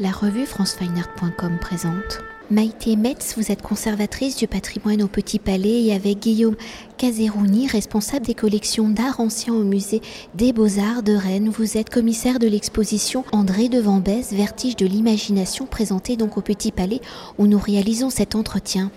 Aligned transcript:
La 0.00 0.12
revue 0.12 0.46
francefineart.com 0.46 1.58
présente. 1.60 2.20
Maïté 2.52 2.94
Metz, 2.94 3.34
vous 3.36 3.50
êtes 3.50 3.62
conservatrice 3.62 4.36
du 4.36 4.46
patrimoine 4.46 5.02
au 5.02 5.08
Petit 5.08 5.40
Palais 5.40 5.82
et 5.82 5.92
avec 5.92 6.20
Guillaume 6.20 6.54
Caserouni, 6.98 7.68
responsable 7.68 8.26
des 8.26 8.34
collections 8.34 8.88
d'art 8.88 9.20
ancien 9.20 9.54
au 9.54 9.62
musée 9.62 10.02
des 10.34 10.52
Beaux-Arts 10.52 11.04
de 11.04 11.14
Rennes. 11.14 11.48
Vous 11.48 11.78
êtes 11.78 11.90
commissaire 11.90 12.40
de 12.40 12.48
l'exposition 12.48 13.24
André 13.30 13.68
de 13.68 13.78
Vambès, 13.78 14.32
Vertige 14.32 14.74
de 14.74 14.84
l'imagination, 14.84 15.64
présentée 15.64 16.16
donc 16.16 16.36
au 16.36 16.40
Petit 16.40 16.72
Palais 16.72 17.00
où 17.38 17.46
nous 17.46 17.58
réalisons 17.60 18.10
cet 18.10 18.34
entretien. 18.34 18.90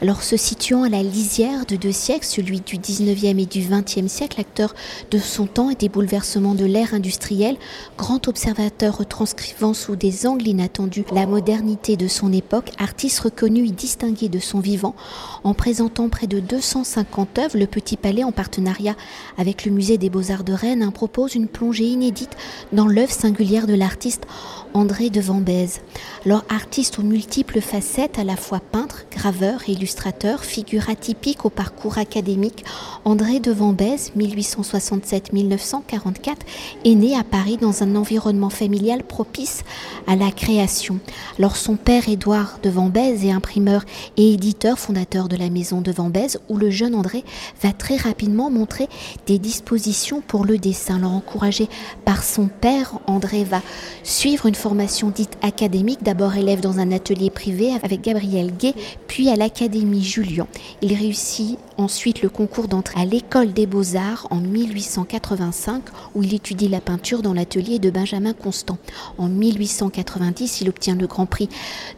Alors, 0.00 0.22
se 0.22 0.36
situant 0.36 0.84
à 0.84 0.88
la 0.88 1.02
lisière 1.02 1.66
de 1.66 1.74
deux 1.74 1.90
siècles, 1.90 2.26
celui 2.26 2.60
du 2.60 2.76
19e 2.76 3.40
et 3.40 3.46
du 3.46 3.60
20e 3.60 4.06
siècle, 4.06 4.40
acteur 4.40 4.76
de 5.10 5.18
son 5.18 5.46
temps 5.46 5.70
et 5.70 5.74
des 5.74 5.88
bouleversements 5.88 6.54
de 6.54 6.64
l'ère 6.64 6.94
industrielle, 6.94 7.56
grand 7.96 8.28
observateur 8.28 8.98
retranscrivant 8.98 9.74
sous 9.74 9.96
des 9.96 10.28
angles 10.28 10.46
inattendus 10.46 11.04
la 11.12 11.26
modernité 11.26 11.96
de 11.96 12.06
son 12.06 12.32
époque, 12.32 12.70
artiste 12.78 13.18
reconnu 13.18 13.66
et 13.66 13.72
distingué 13.72 14.28
de 14.28 14.38
son 14.38 14.60
vivant, 14.60 14.94
en 15.42 15.54
présentant 15.54 16.08
près 16.08 16.28
de 16.28 16.38
250 16.38 17.40
œuvres 17.40 17.47
le 17.54 17.66
Petit 17.66 17.96
Palais, 17.96 18.24
en 18.24 18.32
partenariat 18.32 18.96
avec 19.36 19.64
le 19.64 19.70
Musée 19.70 19.98
des 19.98 20.10
Beaux-Arts 20.10 20.42
de 20.44 20.52
Rennes, 20.52 20.90
propose 20.92 21.34
une 21.34 21.48
plongée 21.48 21.86
inédite 21.86 22.36
dans 22.72 22.86
l'œuvre 22.86 23.12
singulière 23.12 23.66
de 23.66 23.74
l'artiste 23.74 24.26
André 24.74 25.10
de 25.10 25.20
Vambèze. 25.20 25.80
Alors, 26.26 26.44
artiste 26.48 26.98
aux 26.98 27.02
multiples 27.02 27.60
facettes, 27.60 28.18
à 28.18 28.24
la 28.24 28.36
fois 28.36 28.60
peintre, 28.60 29.06
graveur 29.10 29.68
illustrateur, 29.68 30.44
figure 30.44 30.90
atypique 30.90 31.44
au 31.44 31.50
parcours 31.50 31.98
académique, 31.98 32.64
André 33.04 33.40
de 33.40 33.52
Vambèze, 33.52 34.12
1867-1944, 34.16 36.36
est 36.84 36.94
né 36.94 37.16
à 37.16 37.24
Paris 37.24 37.56
dans 37.56 37.82
un 37.82 37.96
environnement 37.96 38.50
familial 38.50 39.02
propice 39.04 39.64
à 40.06 40.16
la 40.16 40.30
création. 40.30 40.98
Alors, 41.38 41.56
son 41.56 41.76
père, 41.76 42.08
Édouard 42.08 42.58
de 42.62 42.70
Vambèze, 42.70 43.24
est 43.24 43.30
imprimeur 43.30 43.84
et 44.16 44.34
éditeur 44.34 44.78
fondateur 44.78 45.28
de 45.28 45.36
la 45.36 45.50
maison 45.50 45.80
de 45.80 45.92
Vambèze, 45.92 46.38
où 46.48 46.56
le 46.56 46.70
jeune 46.70 46.94
André 46.94 47.24
va 47.62 47.72
très 47.72 47.96
rapidement 47.96 48.50
montrer 48.50 48.88
des 49.26 49.38
dispositions 49.38 50.20
pour 50.20 50.44
le 50.44 50.58
dessin. 50.58 50.96
Alors, 50.96 51.12
encouragé 51.12 51.68
par 52.04 52.22
son 52.22 52.48
père, 52.48 52.98
André 53.06 53.44
va 53.44 53.62
suivre 54.02 54.46
une 54.46 54.54
formation 54.54 55.10
dite 55.10 55.38
académique, 55.42 56.02
d'abord 56.02 56.36
élève 56.36 56.60
dans 56.60 56.78
un 56.78 56.92
atelier 56.92 57.30
privé 57.30 57.72
avec 57.82 58.02
Gabriel 58.02 58.52
Gay, 58.56 58.74
puis 59.06 59.28
à 59.28 59.36
l'Académie 59.36 60.02
Julian. 60.02 60.46
Il 60.82 60.94
réussit 60.94 61.58
ensuite 61.76 62.22
le 62.22 62.28
concours 62.28 62.68
d'entrée 62.68 63.00
à 63.00 63.04
l'École 63.04 63.52
des 63.52 63.66
Beaux-Arts 63.66 64.26
en 64.30 64.40
1885, 64.40 65.82
où 66.14 66.22
il 66.22 66.34
étudie 66.34 66.68
la 66.68 66.80
peinture 66.80 67.22
dans 67.22 67.34
l'atelier 67.34 67.78
de 67.78 67.90
Benjamin 67.90 68.32
Constant. 68.32 68.78
En 69.16 69.28
1890, 69.28 70.60
il 70.60 70.68
obtient 70.68 70.96
le 70.96 71.06
Grand 71.06 71.26
Prix 71.26 71.48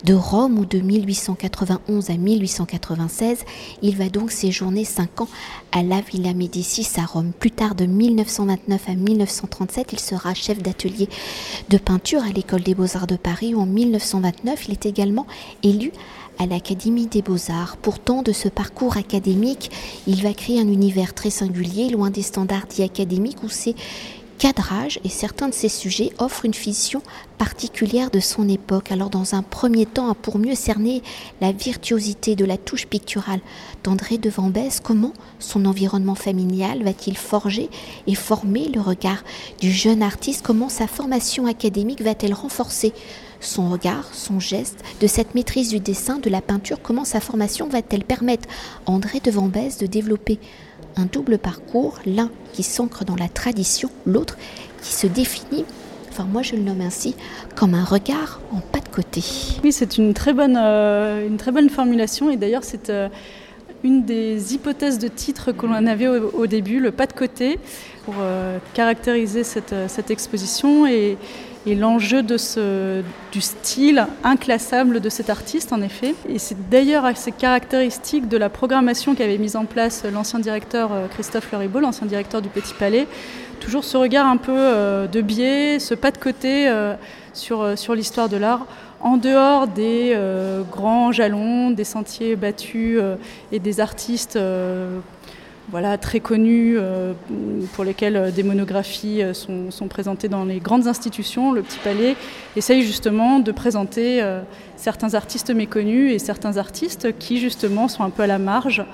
de 0.05 0.15
Rome, 0.15 0.59
où 0.59 0.67
de 0.67 0.81
1891 0.81 2.11
à 2.11 2.17
1896, 2.17 3.45
il 3.83 3.97
va 3.97 4.09
donc 4.09 4.31
séjourner 4.31 4.85
cinq 4.85 5.21
ans 5.21 5.29
à 5.73 5.83
la 5.83 6.01
Villa 6.01 6.35
Médicis 6.35 6.89
à 6.97 7.05
Rome. 7.05 7.33
Plus 7.39 7.51
tard, 7.51 7.75
de 7.75 7.87
1929 7.87 8.89
à 8.89 8.95
1937, 8.95 9.93
il 9.93 10.01
sera 10.01 10.35
chef 10.35 10.63
d'atelier 10.63 11.09
de 11.69 11.79
peinture 11.79 12.23
à 12.23 12.29
l'École 12.29 12.63
des 12.63 12.75
Beaux-Arts 12.75 13.07
de 13.07 13.17
Paris, 13.17 13.55
où 13.55 13.61
en 13.61 13.67
1929, 13.67 14.69
il 14.69 14.73
est 14.73 14.87
également 14.87 15.27
élu 15.63 15.93
à 16.39 16.47
l'Académie 16.47 17.07
des 17.07 17.23
Beaux-Arts. 17.23 17.77
Pourtant, 17.77 18.23
de 18.23 18.33
ce 18.33 18.49
parcours 18.49 18.97
académique, 18.97 19.71
il 20.07 20.23
va 20.23 20.33
créer 20.33 20.59
un 20.59 20.69
univers 20.69 21.15
très 21.15 21.31
singulier, 21.31 21.91
loin 21.91 22.11
des 22.11 22.23
standards 22.23 22.67
dits 22.67 22.83
académiques, 22.83 23.43
où 23.43 23.49
ses 23.49 23.75
cadrages 24.41 24.99
et 25.05 25.11
certains 25.11 25.49
de 25.49 25.55
ses 25.55 25.69
sujets 25.69 26.13
offrent 26.19 26.47
une 26.47 26.53
vision 26.53 27.03
particulière 27.37 28.11
de 28.11 28.21
son 28.21 28.49
époque. 28.49 28.91
Alors, 28.91 29.11
dans 29.11 29.35
un 29.35 29.43
premier 29.43 29.85
temps, 29.85 30.15
pour 30.15 30.39
mieux 30.39 30.55
cerner 30.55 31.03
la 31.43 31.53
virtuosité 31.53 32.37
de 32.37 32.47
la 32.47 32.57
touche 32.57 32.87
picturale 32.87 33.41
d'André 33.85 34.17
de 34.17 34.31
Vambès, 34.31 34.81
comment 34.83 35.13
son 35.39 35.67
environnement 35.67 36.15
familial 36.15 36.83
va-t-il 36.83 37.19
forger 37.19 37.69
et 38.07 38.15
former 38.15 38.69
le 38.69 38.81
regard 38.81 39.23
du 39.61 39.71
jeune 39.71 40.03
artiste? 40.03 40.43
Comment 40.43 40.71
sa 40.71 40.87
formation 40.87 41.45
académique 41.45 42.01
va-t-elle 42.01 42.35
renforcer 42.35 42.95
son 43.41 43.69
regard, 43.71 44.09
son 44.15 44.41
geste, 44.41 44.83
de 45.01 45.07
cette 45.07 45.35
maîtrise 45.35 45.69
du 45.69 45.81
dessin, 45.81 46.19
de 46.19 46.31
la 46.31 46.41
peinture, 46.41 46.81
comment 46.83 47.05
sa 47.05 47.21
formation 47.21 47.69
va-t-elle 47.69 48.05
permettre 48.05 48.49
à 48.87 48.91
André 48.91 49.21
de 49.21 49.31
Vambès 49.31 49.79
de 49.79 49.87
développer 49.87 50.39
un 50.97 51.07
double 51.07 51.39
parcours, 51.39 51.99
l'un 52.07 52.31
qui 52.53 52.63
s'ancre 52.63 53.05
dans 53.05 53.17
la 53.17 53.29
tradition, 53.29 53.91
l'autre 54.07 54.37
qui 54.83 54.93
se 54.93 55.07
définit, 55.07 55.65
enfin 56.11 56.25
moi 56.25 56.43
je 56.43 56.57
le 56.57 56.63
nomme 56.63 56.81
ainsi, 56.81 57.15
comme 57.55 57.75
un 57.75 57.85
regard 57.85 58.41
en 58.53 58.61
pas 58.61 58.81
de 58.81 58.89
côté. 58.89 59.23
Oui, 59.63 59.73
c'est 59.73 59.99
une, 59.99 60.15
très 60.15 60.33
bonne, 60.33 60.59
euh, 60.59 61.27
une 61.27 61.37
très 61.37 61.53
bonne 61.53 61.71
formulation 61.71 62.31
et 62.31 62.37
d'ailleurs 62.37 62.65
c'est 62.65 62.91
euh, 62.91 63.09
une 63.85 64.05
des 64.05 64.55
hypothèses 64.55 64.99
de 64.99 65.09
titre 65.09 65.53
que 65.53 65.67
l'on 65.67 65.87
avait 65.87 66.09
au, 66.09 66.47
début, 66.47 66.81
le 66.81 66.91
pas 66.91 67.07
de 67.07 67.13
côté, 67.13 67.59
pour 68.05 68.15
euh, 68.21 68.59
caractériser 68.75 69.45
cette, 69.45 69.75
cette 69.89 70.11
exposition 70.11 70.87
et, 70.87 71.17
et 71.67 71.75
l'enjeu 71.75 72.23
de 72.23 72.37
ce, 72.37 73.03
du 73.33 73.41
style 73.41 74.07
inclassable 74.25 75.01
de 75.01 75.09
cet 75.09 75.29
artiste, 75.29 75.73
en 75.73 75.83
effet. 75.83 76.15
Et 76.29 76.39
c'est 76.39 76.71
d'ailleurs 76.71 77.05
assez 77.05 77.33
caractéristique 77.33 78.29
de 78.29 78.37
la 78.37 78.49
programmation 78.49 79.15
qu'avait 79.15 79.39
mise 79.39 79.57
en 79.57 79.67
place 79.67 80.05
l'ancien 80.11 80.39
directeur 80.39 80.93
euh, 80.93 81.07
Christophe 81.09 81.53
Leribaud, 81.53 81.81
l'ancien 81.81 82.07
directeur 82.07 82.41
du 82.41 82.49
Petit 82.49 82.75
Palais. 82.75 83.07
Toujours 83.61 83.85
ce 83.85 83.99
regard 83.99 84.27
un 84.27 84.39
peu 84.39 84.57
euh, 84.57 85.07
de 85.07 85.21
biais, 85.21 85.79
ce 85.79 85.95
pas 85.95 86.11
de 86.11 86.19
côté 86.19 86.69
euh, 86.69 86.95
sur, 87.35 87.79
sur 87.79 87.95
l'histoire 87.95 88.29
de 88.29 88.39
l'art 88.39 88.67
en 89.03 89.17
dehors 89.17 89.67
des 89.67 90.15
grands 90.71 91.11
jalons, 91.11 91.71
des 91.71 91.85
sentiers 91.85 92.37
battus 92.37 93.01
et 93.51 93.59
des 93.59 93.81
artistes 93.81 94.39
voilà, 95.71 95.99
très 95.99 96.21
connus, 96.21 96.77
euh, 96.77 97.13
pour 97.75 97.85
lesquels 97.85 98.17
euh, 98.17 98.31
des 98.31 98.43
monographies 98.43 99.23
euh, 99.23 99.33
sont, 99.35 99.89
présentées 99.89 100.29
dans 100.29 100.45
les 100.45 100.59
grandes 100.59 100.89
institutions, 100.89 101.53
le 101.53 101.63
Petit 101.63 101.79
Palais 101.79 102.17
essaye 102.57 102.83
justement 102.83 103.39
de 103.39 103.53
présenter 103.53 104.23
certains 104.77 105.15
artistes 105.15 105.51
méconnus 105.51 106.13
et 106.13 106.19
certains 106.19 106.59
artistes 106.59 107.17
qui 107.19 107.39
justement 107.39 107.89
sont 107.89 108.05
un 108.05 108.11
peu 108.11 108.23
à 108.23 108.27
la 108.27 108.39
marge 108.39 108.85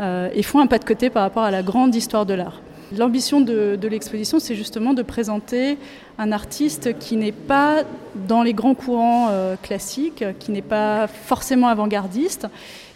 et 0.00 0.42
font 0.42 0.60
un 0.60 0.66
pas 0.66 0.78
de 0.78 0.84
côté 0.84 1.10
par 1.10 1.22
rapport 1.22 1.42
à 1.42 1.50
la 1.50 1.62
grande 1.62 1.94
histoire 1.94 2.24
de 2.24 2.34
l'art. 2.34 2.60
L'ambition 2.96 3.40
de, 3.40 3.76
de 3.80 3.88
l'exposition, 3.88 4.38
c'est 4.38 4.54
justement 4.54 4.94
de 4.94 5.02
présenter 5.02 5.76
un 6.18 6.30
artiste 6.30 6.96
qui 6.98 7.16
n'est 7.16 7.32
pas 7.32 7.82
dans 8.28 8.42
les 8.42 8.54
grands 8.54 8.74
courants 8.74 9.30
classiques, 9.62 10.24
qui 10.38 10.52
n'est 10.52 10.62
pas 10.62 11.08
forcément 11.08 11.68
avant-gardiste, 11.68 12.46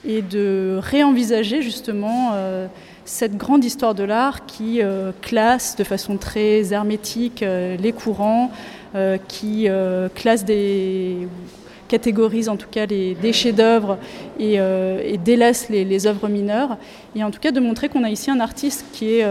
et 0.07 0.23
de 0.23 0.79
réenvisager 0.81 1.63
justement 1.63 2.35
cette 3.09 3.39
grande 3.39 3.65
histoire 3.65 3.95
de 3.95 4.05
l'art 4.05 4.45
qui 4.45 4.83
euh, 4.83 5.13
classe 5.23 5.77
de 5.77 5.83
façon 5.83 6.19
très 6.19 6.75
hermétique 6.75 7.43
euh, 7.43 7.75
les 7.79 7.93
courants, 7.93 8.51
euh, 8.95 9.17
qui 9.29 9.67
classe 10.15 10.45
des 10.45 11.17
catégorise 11.89 12.51
en 12.51 12.57
tout 12.57 12.69
cas 12.71 12.85
les, 12.85 13.33
chefs-d'œuvre 13.33 13.97
et, 14.39 14.59
délaisse 15.25 15.71
les, 15.71 16.07
œuvres 16.07 16.29
mineures. 16.29 16.77
Et 17.17 17.25
en 17.25 17.31
tout 17.31 17.41
cas 17.41 17.51
de 17.51 17.61
montrer 17.61 17.89
qu'on 17.89 18.05
a 18.05 18.11
ici 18.11 18.31
un 18.31 18.41
artiste 18.41 18.85
qui 18.93 19.15
est 19.15 19.27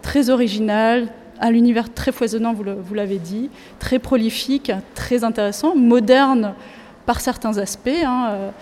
très 0.00 0.30
original, 0.30 1.08
à 1.40 1.50
l'univers 1.50 1.92
très 1.92 2.12
foisonnant, 2.12 2.54
vous 2.54 2.94
l'avez 2.94 3.18
dit, 3.18 3.50
très 3.80 3.98
prolifique, 3.98 4.70
très 4.94 5.24
intéressant, 5.24 5.74
moderne 5.74 6.54
par 7.06 7.20
certains 7.20 7.58
aspects. 7.58 7.90
Hein, 8.04 8.52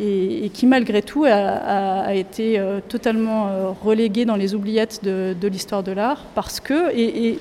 et, 0.00 0.50
qui 0.54 0.66
malgré 0.66 1.02
tout 1.02 1.24
a, 1.24 2.14
été 2.14 2.58
euh, 2.58 2.80
totalement 2.88 3.48
euh, 3.48 3.70
relégué 3.70 4.24
dans 4.24 4.36
les 4.36 4.54
oubliettes 4.54 5.00
de, 5.04 5.48
l'histoire 5.48 5.82
de 5.82 5.92
l'art 5.92 6.24
parce 6.34 6.60
que, 6.60 6.94
et, 6.96 7.38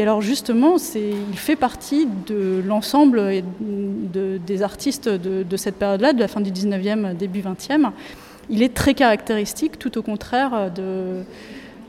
alors 0.00 0.20
justement, 0.20 0.76
il 0.94 1.38
fait 1.38 1.56
partie 1.56 2.06
de 2.26 2.62
l'ensemble 2.66 3.42
de, 3.60 4.38
des 4.44 4.62
artistes 4.62 5.08
de, 5.08 5.56
cette 5.56 5.76
période-là, 5.76 6.12
de 6.12 6.20
la 6.20 6.28
fin 6.28 6.40
du 6.40 6.50
19e, 6.50 7.16
début 7.16 7.40
20e. 7.40 7.90
Il 8.50 8.62
est 8.62 8.74
très 8.74 8.92
caractéristique, 8.92 9.78
tout 9.78 9.96
au 9.96 10.02
contraire 10.02 10.70
de, 10.74 11.22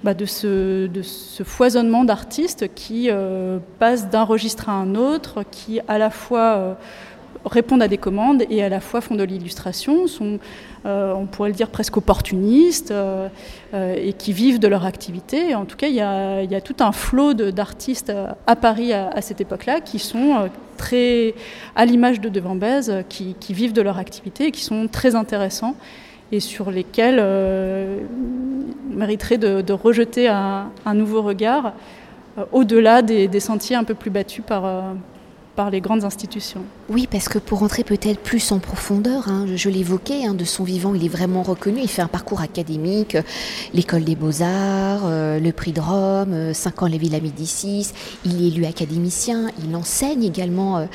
bah, 0.04 0.14
de, 0.14 0.26
ce, 0.26 0.88
de 0.88 1.02
ce 1.02 1.44
foisonnement 1.44 2.06
d'artistes 2.06 2.74
qui 2.74 3.10
euh, 3.10 3.58
passent 3.80 4.10
d'un 4.10 4.24
registre 4.24 4.70
à 4.70 4.74
un 4.74 4.96
autre, 4.96 5.44
qui 5.52 5.82
à 5.88 5.98
la 5.98 6.10
fois 6.10 6.78
répondent 7.46 7.82
à 7.82 7.88
des 7.88 7.98
commandes 7.98 8.44
et 8.50 8.64
à 8.64 8.70
la 8.70 8.80
fois 8.80 9.02
font 9.02 9.16
de 9.16 9.24
l'illustration, 9.24 10.08
sont, 10.08 10.40
euh, 10.86 11.14
on 11.14 11.26
pourrait 11.26 11.50
le 11.50 11.56
dire, 11.56 11.70
presque 11.70 11.98
opportunistes 11.98 12.92
euh, 12.92 13.28
euh, 13.74 13.96
et 13.98 14.14
qui 14.14 14.34
vivent 14.34 14.60
de 14.60 14.68
leur 14.68 14.86
activité. 14.86 15.56
En 15.56 15.66
tout 15.66 15.78
cas, 15.78 15.88
il 15.88 15.96
y 15.96 16.02
a, 16.02 16.62
tout 16.62 16.76
un 16.80 16.92
flot 16.92 17.34
d'artistes 17.34 18.12
à 18.48 18.56
Paris 18.56 18.94
à, 18.94 19.22
cette 19.22 19.42
époque-là 19.42 19.82
qui 19.82 20.00
sont 20.00 20.50
très, 20.78 21.36
à 21.76 21.86
l'image 21.86 22.20
de 22.20 22.30
Devant 22.30 22.58
qui, 23.10 23.36
qui, 23.40 23.54
vivent 23.54 23.74
de 23.74 23.82
leur 23.82 24.00
activité 24.00 24.48
et 24.48 24.52
qui 24.52 24.64
sont 24.64 24.88
très 24.92 25.16
intéressants 25.16 25.76
et 26.32 26.40
sur 26.40 26.72
lesquels 26.72 27.24
mériteraient 28.90 29.38
de, 29.38 29.62
de 29.62 29.74
rejeter 29.74 30.28
un, 30.28 30.72
nouveau 30.94 31.22
regard 31.22 31.74
au-delà 32.52 33.02
des, 33.02 33.40
sentiers 33.40 33.76
un 33.76 33.84
peu 33.84 33.94
plus 33.94 34.10
battus 34.10 34.44
par 34.46 34.96
par 35.56 35.70
les 35.70 35.82
grandes 35.82 36.04
institutions. 36.04 36.62
Oui, 36.90 37.08
parce 37.10 37.30
que 37.30 37.40
pour 37.40 37.64
entrer 37.64 37.84
peut-être 37.84 38.20
plus 38.20 38.52
en 38.52 38.60
profondeur, 38.60 39.30
hein, 39.30 39.46
je, 39.56 39.70
l'évoquais, 39.70 40.26
hein, 40.26 40.34
de 40.34 40.44
son 40.44 40.64
vivant, 40.64 40.94
il 40.94 41.06
est 41.06 41.10
vraiment 41.10 41.44
reconnu. 41.44 41.80
Il 41.82 41.88
fait 41.88 42.02
un 42.02 42.08
parcours 42.08 42.42
académique, 42.42 43.18
l'école 43.74 44.04
des 44.04 44.16
beaux-arts, 44.16 45.04
euh, 45.06 45.40
le 45.40 45.52
prix 45.52 45.72
de 45.72 45.80
Rome, 45.80 46.54
5 46.54 46.82
euh, 46.82 46.86
ans 46.86 46.88
les 46.88 46.98
Villas 46.98 47.22
Médicis. 47.22 47.92
Il 48.26 48.44
est 48.44 48.48
élu 48.50 48.66
académicien, 48.66 49.50
il 49.64 49.76
enseigne 49.76 50.24
également 50.24 50.78
euh, 50.78 50.86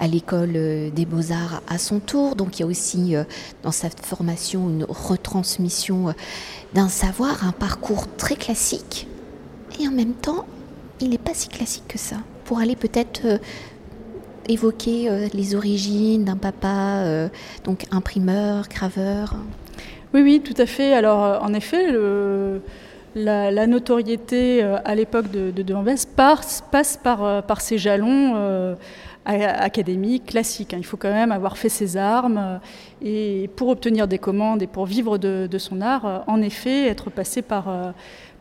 à 0.00 0.08
l'école 0.08 0.52
des 0.52 1.06
beaux-arts 1.06 1.62
à 1.68 1.78
son 1.78 2.00
tour. 2.00 2.34
Donc 2.34 2.58
il 2.58 2.62
y 2.62 2.64
a 2.64 2.66
aussi 2.66 3.14
dans 3.62 3.72
sa 3.72 3.88
formation 3.90 4.68
une 4.68 4.84
retransmission 4.88 6.14
d'un 6.74 6.88
savoir, 6.88 7.46
un 7.46 7.52
parcours 7.52 8.06
très 8.16 8.36
classique. 8.36 9.06
Et 9.80 9.86
en 9.86 9.92
même 9.92 10.14
temps, 10.14 10.46
il 11.00 11.10
n'est 11.10 11.18
pas 11.18 11.34
si 11.34 11.48
classique 11.48 11.86
que 11.88 11.98
ça. 11.98 12.16
Pour 12.44 12.58
aller 12.58 12.76
peut-être 12.76 13.38
évoquer 14.48 15.08
euh, 15.08 15.28
les 15.34 15.54
origines 15.54 16.24
d'un 16.24 16.36
papa, 16.36 17.02
euh, 17.04 17.28
donc 17.64 17.84
imprimeur, 17.90 18.68
graveur 18.68 19.36
Oui, 20.14 20.22
oui, 20.22 20.42
tout 20.42 20.60
à 20.60 20.66
fait. 20.66 20.94
Alors, 20.94 21.24
euh, 21.24 21.38
en 21.40 21.52
effet, 21.54 21.86
la, 23.14 23.66
notoriété 23.66 24.62
à 24.62 24.94
l'époque 24.94 25.30
de, 25.30 25.50
de, 25.50 25.74
passe, 26.16 26.96
par, 27.02 27.42
par 27.44 27.60
ses 27.60 27.78
jalons 27.78 28.76
académiques, 29.24 30.26
classiques. 30.26 30.72
Hein. 30.72 30.78
Il 30.78 30.86
faut 30.86 30.96
quand 30.96 31.12
même 31.12 31.32
avoir 31.32 31.58
fait 31.58 31.68
ses 31.68 31.96
armes 31.96 32.60
et 33.02 33.50
pour 33.56 33.68
obtenir 33.68 34.08
des 34.08 34.18
commandes 34.18 34.62
et 34.62 34.66
pour 34.66 34.86
vivre 34.86 35.18
de, 35.18 35.46
de 35.50 35.58
son 35.58 35.80
art, 35.80 36.24
en 36.26 36.40
effet, 36.40 36.86
être 36.86 37.10
passé 37.10 37.42
par 37.42 37.92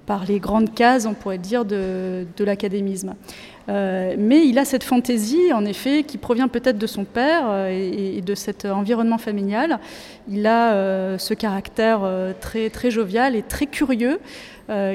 par 0.07 0.24
les 0.25 0.39
grandes 0.39 0.74
cases, 0.74 1.06
on 1.06 1.13
pourrait 1.13 1.38
dire, 1.38 1.65
de, 1.65 2.25
l'académisme. 2.39 3.13
Euh, 3.69 4.15
mais 4.18 4.48
il 4.48 4.57
a 4.57 4.63
cette 4.63 4.86
fantaisie, 4.86 5.51
en 5.54 5.65
effet, 5.65 6.04
qui 6.04 6.18
provient 6.18 6.48
peut-être 6.48 6.77
de 6.77 6.88
son 6.88 7.04
père 7.04 7.44
euh, 7.48 7.69
et, 7.69 8.21
de 8.21 8.33
cet 8.33 8.63
environnement 8.63 9.18
familial. 9.18 9.80
Il 10.30 10.48
a 10.48 10.71
euh, 10.71 11.18
ce 11.18 11.33
caractère 11.33 12.09
très, 12.39 12.69
très 12.69 12.89
jovial 12.89 13.36
et 13.36 13.44
très 13.44 13.68
curieux 13.68 14.19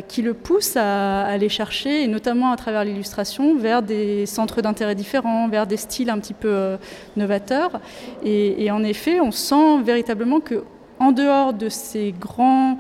qui 0.07 0.21
le 0.21 0.35
pousse 0.35 0.77
à, 0.77 1.23
aller 1.23 1.49
chercher, 1.49 2.03
et 2.03 2.07
notamment 2.07 2.53
à 2.53 2.57
travers 2.57 2.85
l'illustration, 2.85 3.57
vers 3.57 3.83
des 3.83 4.27
centres 4.27 4.61
d'intérêt 4.61 4.95
différents, 4.95 5.49
vers 5.49 5.67
des 5.67 5.79
styles 5.79 6.11
un 6.11 6.19
petit 6.19 6.35
peu 6.35 6.77
novateurs. 7.17 7.81
Et, 8.23 8.63
et, 8.63 8.71
en 8.71 8.85
effet, 8.85 9.19
on 9.21 9.31
sent 9.31 9.81
véritablement 9.83 10.41
que 10.41 10.63
en 10.99 11.11
dehors 11.11 11.55
de 11.55 11.71
ces 11.71 12.13
grands 12.13 12.77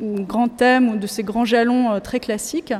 grands 0.00 0.48
thèmes 0.48 0.88
ou 0.88 0.96
de 0.96 1.06
ces 1.06 1.22
grands 1.22 1.44
jalons 1.44 1.92
euh, 1.92 2.00
très 2.00 2.20
classiques, 2.20 2.72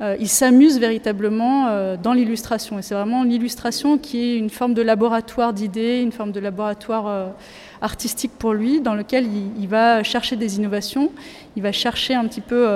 euh, 0.00 0.16
il 0.20 0.28
s'amuse 0.28 0.78
véritablement 0.78 1.66
euh, 1.68 1.96
dans 1.96 2.12
l'illustration. 2.12 2.78
Et 2.78 2.82
c'est 2.82 2.94
vraiment 2.94 3.24
l'illustration 3.24 3.98
qui 3.98 4.18
est 4.20 4.36
une 4.36 4.50
forme 4.50 4.74
de 4.74 4.82
laboratoire 4.82 5.52
d'idées, 5.52 6.00
une 6.00 6.12
forme 6.12 6.32
de 6.32 6.40
laboratoire 6.40 7.32
artistique 7.80 8.32
pour 8.38 8.52
lui, 8.52 8.80
dans 8.80 8.94
lequel 8.94 9.26
il, 9.58 9.68
va 9.68 10.02
chercher 10.02 10.36
des 10.36 10.56
innovations, 10.56 11.10
il 11.56 11.62
va 11.62 11.72
chercher 11.72 12.14
un 12.14 12.26
petit 12.26 12.40
peu 12.40 12.68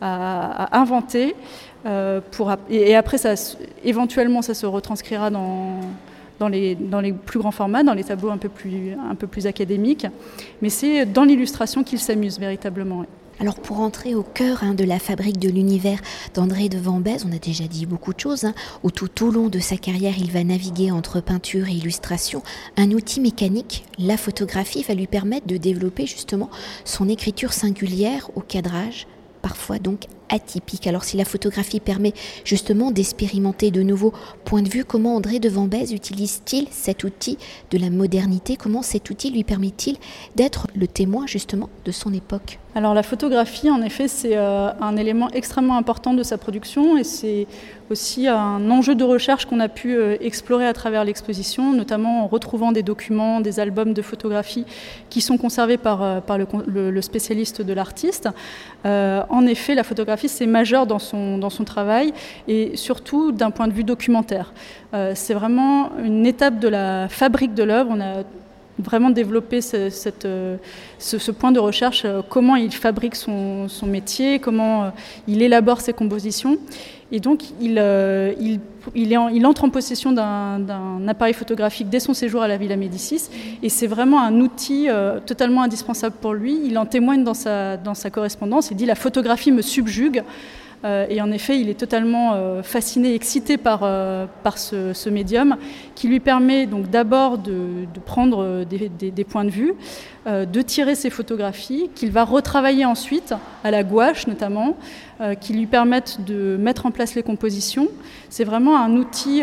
à, 0.00 0.78
inventer. 0.78 1.34
pour, 2.32 2.52
et, 2.70 2.94
après, 2.96 3.18
ça, 3.18 3.34
éventuellement, 3.84 4.42
ça 4.42 4.54
se 4.54 4.66
retranscrira 4.66 5.30
dans 5.30 5.80
dans 6.48 7.00
les, 7.00 7.12
plus 7.12 7.38
grands 7.38 7.50
formats, 7.50 7.82
dans 7.82 7.94
les 7.94 8.04
tableaux 8.04 8.30
un 8.30 8.38
peu 8.38 8.48
plus, 8.48 9.46
académiques. 9.46 10.06
Mais 10.60 10.68
c'est 10.68 11.06
dans 11.06 11.24
l'illustration 11.24 11.84
qu'il 11.84 11.98
s'amuse 11.98 12.38
véritablement. 12.38 13.04
Alors 13.40 13.56
pour 13.56 13.80
entrer 13.80 14.14
au 14.14 14.22
cœur 14.22 14.62
hein, 14.62 14.74
de 14.74 14.84
la 14.84 14.98
fabrique 14.98 15.38
de 15.38 15.48
l'univers 15.48 15.98
d'André 16.34 16.68
de 16.68 16.78
Vambèze, 16.78 17.26
on 17.28 17.34
a 17.34 17.38
déjà 17.38 17.64
dit 17.64 17.86
beaucoup 17.86 18.12
de 18.12 18.20
choses, 18.20 18.44
hein, 18.44 18.54
où 18.84 18.90
tout 18.90 19.24
au 19.24 19.30
long 19.30 19.48
de 19.48 19.58
sa 19.58 19.76
carrière 19.76 20.14
il 20.18 20.30
va 20.30 20.44
naviguer 20.44 20.90
entre 20.90 21.20
peinture 21.20 21.68
et 21.68 21.72
illustration. 21.72 22.42
Un 22.76 22.92
outil 22.92 23.20
mécanique, 23.20 23.84
la 23.98 24.16
photographie, 24.16 24.84
va 24.84 24.94
lui 24.94 25.06
permettre 25.06 25.46
de 25.46 25.56
développer 25.56 26.06
justement 26.06 26.50
son 26.84 27.08
écriture 27.08 27.52
singulière 27.52 28.30
au 28.36 28.42
cadrage, 28.42 29.06
parfois 29.40 29.78
donc 29.78 30.06
atypique. 30.32 30.86
Alors 30.88 31.04
si 31.04 31.16
la 31.16 31.24
photographie 31.24 31.78
permet 31.78 32.14
justement 32.44 32.90
d'expérimenter 32.90 33.70
de 33.70 33.82
nouveaux 33.82 34.12
points 34.44 34.62
de 34.62 34.68
vue, 34.68 34.84
comment 34.84 35.14
André 35.14 35.38
de 35.38 35.48
Vambèze 35.48 35.92
utilise-t-il 35.92 36.66
cet 36.70 37.04
outil 37.04 37.38
de 37.70 37.78
la 37.78 37.90
modernité? 37.90 38.56
Comment 38.56 38.82
cet 38.82 39.10
outil 39.10 39.30
lui 39.30 39.44
permet-il 39.44 39.96
d'être 40.34 40.66
le 40.74 40.88
témoin 40.88 41.26
justement 41.26 41.70
de 41.84 41.92
son 41.92 42.12
époque? 42.12 42.58
Alors 42.74 42.94
la 42.94 43.02
photographie, 43.02 43.70
en 43.70 43.82
effet, 43.82 44.08
c'est 44.08 44.34
euh, 44.34 44.70
un 44.80 44.96
élément 44.96 45.28
extrêmement 45.30 45.76
important 45.76 46.14
de 46.14 46.22
sa 46.22 46.38
production 46.38 46.96
et 46.96 47.04
c'est 47.04 47.46
aussi 47.90 48.28
un 48.28 48.70
enjeu 48.70 48.94
de 48.94 49.04
recherche 49.04 49.44
qu'on 49.44 49.60
a 49.60 49.68
pu 49.68 49.94
euh, 49.94 50.16
explorer 50.22 50.66
à 50.66 50.72
travers 50.72 51.04
l'exposition, 51.04 51.74
notamment 51.74 52.24
en 52.24 52.26
retrouvant 52.28 52.72
des 52.72 52.82
documents, 52.82 53.42
des 53.42 53.60
albums 53.60 53.92
de 53.92 54.00
photographie 54.00 54.64
qui 55.10 55.20
sont 55.20 55.36
conservés 55.36 55.76
par, 55.76 56.02
euh, 56.02 56.20
le, 56.66 57.02
spécialiste 57.02 57.60
de 57.60 57.74
l'artiste. 57.74 58.28
en 58.84 59.46
effet, 59.46 59.74
la 59.74 59.84
photographie, 59.84 60.28
c'est 60.28 60.46
majeur 60.46 60.86
dans 60.86 60.98
son, 60.98 61.64
travail 61.66 62.12
et 62.48 62.76
surtout 62.76 63.32
d'un 63.32 63.50
point 63.50 63.68
de 63.68 63.72
vue 63.72 63.84
documentaire. 63.84 64.52
c'est 65.14 65.34
vraiment 65.34 65.90
une 66.02 66.26
étape 66.26 66.58
de 66.58 66.68
la 66.68 67.08
fabrique 67.08 67.54
de 67.54 67.64
l'œuvre. 67.64 67.96
Vraiment 68.78 69.10
développer 69.10 69.60
euh, 69.74 70.56
ce, 70.98 71.30
point 71.30 71.52
de 71.52 71.58
recherche, 71.58 72.02
euh, 72.04 72.22
comment 72.28 72.56
il 72.56 72.72
fabrique 72.72 73.14
son, 73.14 73.68
métier, 73.86 74.38
comment 74.38 74.84
euh, 74.84 74.90
il 75.28 75.42
élabore 75.42 75.80
ses 75.80 75.92
compositions. 75.92 76.58
Et 77.14 77.20
donc, 77.20 77.42
il 77.60 77.78
entre 79.46 79.64
en 79.64 79.68
possession 79.68 80.12
d'un 80.12 81.06
appareil 81.06 81.34
photographique 81.34 81.90
dès 81.90 82.00
son 82.00 82.14
séjour 82.14 82.40
à 82.40 82.48
la 82.48 82.56
Villa 82.56 82.76
Médicis. 82.76 83.28
Et 83.62 83.68
c'est 83.68 83.86
vraiment 83.86 84.22
un 84.22 84.40
outil 84.40 84.88
totalement 85.26 85.62
indispensable 85.62 86.16
pour 86.22 86.32
lui. 86.32 86.58
Il 86.64 86.78
en 86.78 86.86
témoigne 86.86 87.22
dans 87.22 87.34
sa, 87.34 87.76
dans 87.76 87.92
sa 87.92 88.08
correspondance. 88.08 88.70
Il 88.70 88.78
dit 88.78 88.86
La 88.86 88.94
photographie 88.94 89.52
me 89.52 89.60
subjugue. 89.60 90.22
Euh, 90.84 91.06
et 91.08 91.20
en 91.20 91.30
effet, 91.30 91.60
il 91.60 91.68
est 91.68 91.78
totalement 91.78 92.32
euh, 92.34 92.62
fasciné, 92.62 93.14
excité 93.14 93.56
par, 93.56 93.80
euh, 93.82 94.26
par 94.42 94.58
ce, 94.58 95.08
médium 95.08 95.56
qui 95.94 96.08
lui 96.08 96.20
permet 96.20 96.66
donc 96.66 96.88
d'abord 96.88 97.38
de, 97.38 97.86
prendre 98.04 98.64
des, 98.64 99.24
points 99.24 99.44
de 99.44 99.50
vue, 99.50 99.74
de 100.26 100.62
tirer 100.62 100.94
ses 100.94 101.10
photographies, 101.10 101.90
qu'il 101.94 102.10
va 102.10 102.24
retravailler 102.24 102.86
ensuite 102.86 103.34
à 103.62 103.70
la 103.70 103.82
gouache 103.82 104.26
notamment, 104.26 104.76
qui 105.40 105.52
lui 105.52 105.66
permettent 105.66 106.24
de 106.24 106.56
mettre 106.56 106.86
en 106.86 106.92
place 106.92 107.14
les 107.14 107.22
compositions. 107.22 107.88
C'est 108.30 108.44
vraiment 108.44 108.78
un 108.78 108.96
outil 108.96 109.42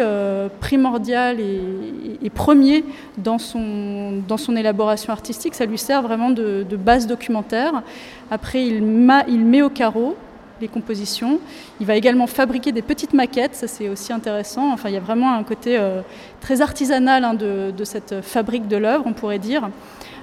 primordial 0.59 1.37
et, 1.39 2.29
premier 2.31 2.83
dans 3.17 3.37
son, 3.37 4.23
dans 4.27 4.37
son 4.37 4.55
élaboration 4.55 5.13
artistique. 5.13 5.53
Ça 5.53 5.65
lui 5.65 5.77
sert 5.77 6.01
vraiment 6.01 6.31
de, 6.31 6.65
base 6.77 7.05
documentaire. 7.05 7.83
Après, 8.31 8.65
il, 8.65 8.83
il 9.27 9.45
met 9.45 9.61
au 9.61 9.69
carreau 9.69 10.15
les 10.61 10.67
compositions. 10.67 11.39
Il 11.79 11.85
va 11.85 11.95
également 11.95 12.27
fabriquer 12.27 12.71
des 12.71 12.81
petites 12.81 13.13
maquettes, 13.13 13.55
ça 13.55 13.67
c'est 13.67 13.89
aussi 13.89 14.13
intéressant. 14.13 14.71
Enfin, 14.71 14.89
il 14.89 14.93
y 14.93 14.97
a 14.97 15.01
vraiment 15.01 15.33
un 15.33 15.43
côté 15.43 15.77
euh, 15.77 16.01
très 16.41 16.61
artisanal 16.61 17.23
hein, 17.23 17.33
de, 17.33 17.83
cette 17.83 18.21
fabrique 18.21 18.67
de 18.67 18.77
l'œuvre, 18.77 19.03
on 19.05 19.13
pourrait 19.13 19.39
dire, 19.39 19.69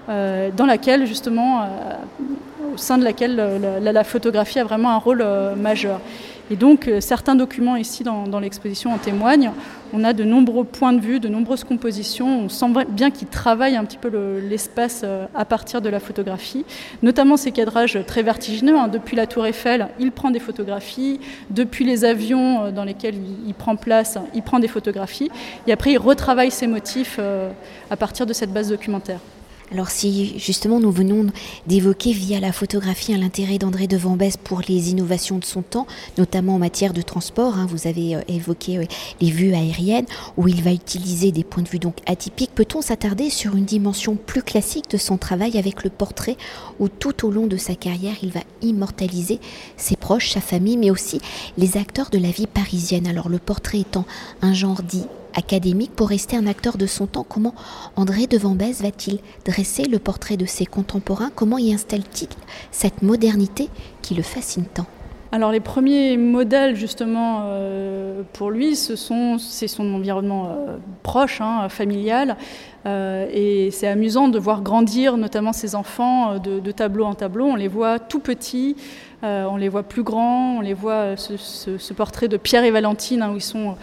dans 0.09 0.67
laquelle 0.67 1.07
justement, 1.07 1.63
euh, 1.63 1.65
au 2.75 2.77
sein 2.77 2.99
de 2.99 3.05
laquelle 3.05 3.37
la, 3.83 4.05
photographie 4.05 4.59
a 4.59 4.65
vraiment 4.65 4.91
un 4.91 4.99
rôle 4.99 5.25
majeur. 5.57 6.01
Et 6.51 6.55
donc, 6.55 6.87
euh, 6.87 7.01
certains 7.01 7.35
documents 7.35 7.75
ici 7.77 8.05
dans, 8.05 8.39
l'exposition 8.39 8.93
en 8.93 8.99
témoignent. 8.99 9.53
On 9.93 10.05
a 10.05 10.13
de 10.13 10.23
nombreux 10.23 10.65
points 10.65 10.93
de 10.93 11.01
vue, 11.01 11.19
de 11.19 11.29
nombreuses 11.29 11.65
compositions. 11.65 12.45
On 12.45 12.49
sent 12.49 12.67
bien 12.89 13.11
qu'il 13.11 13.27
travaille 13.29 13.75
un 13.75 13.85
petit 13.85 13.97
peu 13.97 14.09
l'espace 14.49 15.03
euh, 15.05 15.27
à 15.35 15.45
partir 15.45 15.81
de 15.81 15.89
la 15.89 15.99
photographie, 15.99 16.65
notamment 17.03 17.37
ces 17.37 17.51
cadrages 17.51 17.99
très 18.07 18.23
vertigineux. 18.23 18.79
Hein. 18.79 18.89
Depuis 18.89 19.17
la 19.17 19.27
Tour 19.27 19.47
Eiffel, 19.47 19.89
il 19.99 20.13
prend 20.13 20.31
des 20.31 20.39
photographies. 20.39 21.19
Depuis 21.51 21.85
les 21.85 22.05
avions 22.05 22.67
euh, 22.67 22.71
dans 22.71 22.85
lesquels 22.85 23.17
il, 23.47 23.55
prend 23.55 23.75
place, 23.75 24.17
il 24.35 24.43
prend 24.43 24.61
des 24.61 24.69
photographies. 24.69 25.31
Et 25.67 25.73
après, 25.73 25.93
il 25.93 25.99
retravaille 25.99 26.53
ses 26.53 26.69
motifs 26.69 27.19
à 27.91 27.97
partir 27.97 28.27
de 28.27 28.33
cette 28.33 28.53
base 28.53 28.69
documentaire. 28.69 29.19
Alors 29.73 29.91
si 29.91 30.39
justement 30.39 30.79
nous 30.79 30.93
venons 30.93 31.27
d'évoquer 31.67 32.13
via 32.13 32.39
la 32.39 32.53
photographie 32.53 33.17
l'intérêt 33.17 33.59
d'André 33.59 33.89
de 33.89 33.97
Vambès 33.97 34.37
pour 34.37 34.61
les 34.69 34.91
innovations 34.91 35.39
de 35.39 35.45
son 35.45 35.63
temps, 35.63 35.89
notamment 36.19 36.55
en 36.55 36.59
matière 36.59 36.93
de 36.93 37.03
transport, 37.03 37.57
hein, 37.57 37.67
vous 37.69 37.89
avez 37.89 38.15
euh, 38.15 38.21
évoqué 38.29 38.79
euh, 38.79 38.85
les 39.21 39.31
vues 39.31 39.55
aériennes 39.55 40.07
où 40.37 40.47
il 40.47 40.63
va 40.63 40.73
utiliser 40.73 41.33
des 41.33 41.43
points 41.43 41.65
de 41.65 41.69
vue 41.69 41.81
donc 41.81 41.97
atypiques, 42.07 42.55
peut-on 42.55 42.81
s'attarder 42.81 43.29
sur 43.29 43.57
une 43.57 43.65
dimension 43.65 44.15
plus 44.15 44.43
classique 44.43 44.89
de 44.91 44.99
son 44.99 45.17
travail 45.17 45.59
avec 45.59 45.83
le 45.83 45.91
portrait 45.91 46.37
où 46.79 46.89
tout 46.89 47.27
au 47.27 47.31
long 47.33 47.49
de 47.49 47.57
sa 47.57 47.75
carrière 47.75 48.15
il 48.23 48.31
va 48.31 48.41
immortaliser 48.63 49.41
ses 49.77 49.97
proches, 49.97 50.31
sa 50.31 50.41
famille, 50.41 50.77
mais 50.77 50.91
aussi 50.91 51.21
les 51.59 51.77
acteurs 51.77 52.11
de 52.11 52.19
la 52.19 52.31
vie 52.31 52.47
parisienne? 52.47 53.09
Alors 53.09 53.29
le 53.29 53.39
portrait 53.39 53.81
étant 53.81 54.05
un 54.43 54.55
genre 54.55 54.83
dit 54.83 55.07
académique 55.37 55.93
pour 55.95 56.09
rester 56.09 56.37
un 56.37 56.47
acteur 56.47 56.77
de 56.79 56.87
son 56.87 57.07
temps. 57.07 57.27
Comment 57.29 57.55
André 57.97 58.27
de 58.27 58.39
va-t-il 58.39 59.19
dresser 59.45 59.85
le 59.85 59.99
portrait 59.99 60.37
de 60.37 60.47
ses 60.47 60.67
contemporains? 60.67 61.31
Comment 61.35 61.59
y 61.59 61.73
installe-t-il 61.73 62.29
cette 62.71 63.03
modernité 63.03 63.69
qui 64.03 64.15
le 64.15 64.23
fascine 64.23 64.65
tant? 64.65 64.87
Alors 65.33 65.51
les 65.51 65.61
premiers 65.61 66.17
modèles 66.17 66.77
justement 66.77 67.43
euh, 67.47 68.23
pour 68.33 68.51
lui, 68.51 68.77
ce 68.77 68.95
sont 68.95 69.39
c'est 69.39 69.69
son 69.69 69.93
environnement 69.93 70.47
euh, 70.47 70.77
proche, 71.03 71.41
hein, 71.41 71.69
familial, 71.69 72.37
euh, 72.87 73.27
et 73.33 73.71
c'est 73.73 73.89
amusant 73.89 74.29
de 74.29 74.39
voir 74.39 74.63
grandir 74.63 75.17
notamment 75.17 75.53
ses 75.53 75.75
enfants 75.75 76.39
de, 76.39 76.71
tableau 76.71 77.05
en 77.05 77.15
tableau. 77.15 77.47
On 77.47 77.57
les 77.57 77.69
voit 77.69 77.99
tout 77.99 78.21
petits, 78.21 78.77
on 79.23 79.57
les 79.57 79.69
voit 79.69 79.83
plus 79.83 80.05
grands, 80.05 80.59
on 80.59 80.61
les 80.61 80.75
voit 80.75 81.17
ce, 81.17 81.93
portrait 81.93 82.29
de 82.29 82.37
Pierre 82.37 82.65
et 82.65 82.71
Valentine 82.71 83.23
hein, 83.23 83.33
où 83.33 83.37
ils 83.37 83.43
sont 83.43 83.77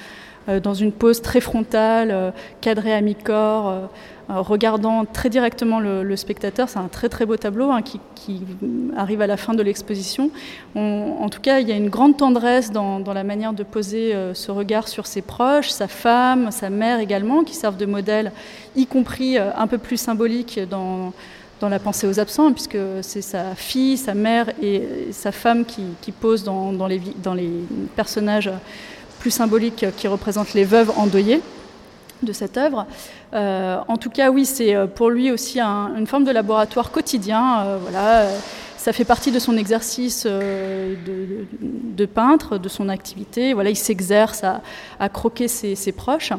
dans 0.48 0.74
une 0.74 0.92
pose 0.92 1.22
très 1.22 1.40
frontale, 1.40 2.34
cadrée 2.62 2.94
à 2.94 3.02
mi-corps 3.02 3.90
regardant 4.30 5.06
très 5.06 5.30
directement 5.30 5.80
le, 5.80 6.16
spectateur. 6.16 6.70
C'est 6.70 6.80
un 6.80 6.88
très 6.88 7.10
très 7.10 7.26
beau 7.26 7.38
tableau 7.38 7.72
hein, 7.72 7.82
qui, 7.82 8.00
arrive 8.96 9.22
à 9.22 9.28
la 9.28 9.38
fin 9.38 9.54
de 9.54 9.62
l'exposition. 9.62 10.32
En 10.76 11.28
tout 11.30 11.42
cas, 11.42 11.60
il 11.60 11.68
y 11.68 11.72
a 11.72 11.76
une 11.76 11.90
grande 11.90 12.18
tendresse 12.18 12.72
dans, 12.72 13.02
la 13.14 13.24
manière 13.24 13.54
de 13.54 13.64
poser 13.64 14.16
euh, 14.16 14.34
ce 14.34 14.52
regard 14.52 14.88
sur 14.88 15.08
ses 15.08 15.22
proches, 15.22 15.70
sa 15.70 15.88
femme, 15.88 16.52
sa 16.52 16.70
mère 16.70 17.00
également, 17.00 17.44
qui 17.44 17.54
servent 17.54 17.78
de 17.78 17.86
modèle, 17.86 18.32
y 18.76 18.86
compris 18.86 19.38
euh, 19.38 19.50
un 19.58 19.68
peu 19.68 19.78
plus 19.78 19.98
symbolique 19.98 20.60
dans, 20.70 21.14
dans 21.60 21.70
la 21.70 21.80
pensée 21.80 22.08
aux 22.08 22.20
absents, 22.20 22.52
puisque 22.54 22.78
c'est 23.02 23.22
sa 23.22 23.56
fille, 23.56 23.98
sa 23.98 24.14
mère 24.14 24.50
et 24.62 25.10
sa 25.12 25.32
femme 25.32 25.66
qui, 25.66 26.12
posent 26.12 26.44
dans 26.44 26.88
les 26.88 27.02
personnages 27.96 28.50
plus 29.24 29.32
symboliques 29.32 29.86
qui 29.96 30.10
représentent 30.10 30.54
les 30.54 30.66
veuves 30.66 30.92
endeuillées 30.98 31.40
de 32.24 32.34
cette 32.34 32.58
œuvre. 32.58 32.86
Euh, 33.34 33.78
en 33.88 33.96
tout 33.96 34.10
cas, 34.10 34.30
oui, 34.30 34.46
c'est 34.46 34.76
euh, 34.76 34.86
pour 34.86 35.10
lui 35.10 35.32
aussi 35.32 35.62
une 35.62 36.06
forme 36.08 36.26
de 36.26 36.32
laboratoire 36.32 36.92
quotidien. 36.92 37.62
Euh, 37.62 37.78
voilà, 37.82 38.28
ça 38.76 38.92
fait 38.92 39.06
partie 39.06 39.32
de 39.32 39.40
son 39.40 39.56
exercice 39.56 40.26
de, 40.26 42.06
peintre, 42.06 42.58
de 42.58 42.68
son 42.68 42.90
activité. 42.90 43.54
Voilà, 43.54 43.70
il 43.70 43.78
s'exerce 43.78 44.44
à, 44.44 45.08
croquer 45.08 45.48
ses, 45.48 45.94
proches. 45.94 46.34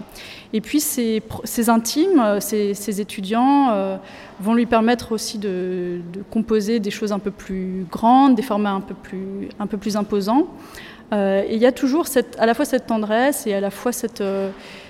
Et 0.53 0.61
puis 0.61 0.81
ses, 0.81 1.23
intimes, 1.69 2.39
ses, 2.41 3.01
étudiants 3.01 3.99
vont 4.41 4.53
lui 4.53 4.67
permettre 4.67 5.13
aussi 5.13 5.39
de, 5.39 6.03
composer 6.31 6.81
des 6.81 6.91
choses 6.91 7.13
un 7.13 7.19
peu 7.19 7.31
plus 7.31 7.87
grandes, 7.91 8.35
des 8.35 8.43
formats 8.43 8.75
un 9.59 9.67
peu 9.67 9.79
plus 9.79 9.97
imposants. 9.97 10.49
Et 11.13 11.55
il 11.55 11.59
y 11.59 11.67
a 11.67 11.73
toujours 11.73 12.07
cette, 12.07 12.39
à 12.39 12.47
la 12.47 12.55
fois 12.55 12.65
cette 12.65 12.87
tendresse 12.87 13.47
et 13.47 13.55
à 13.55 13.61
la 13.61 13.71
fois 13.71 13.93
cette 13.93 14.23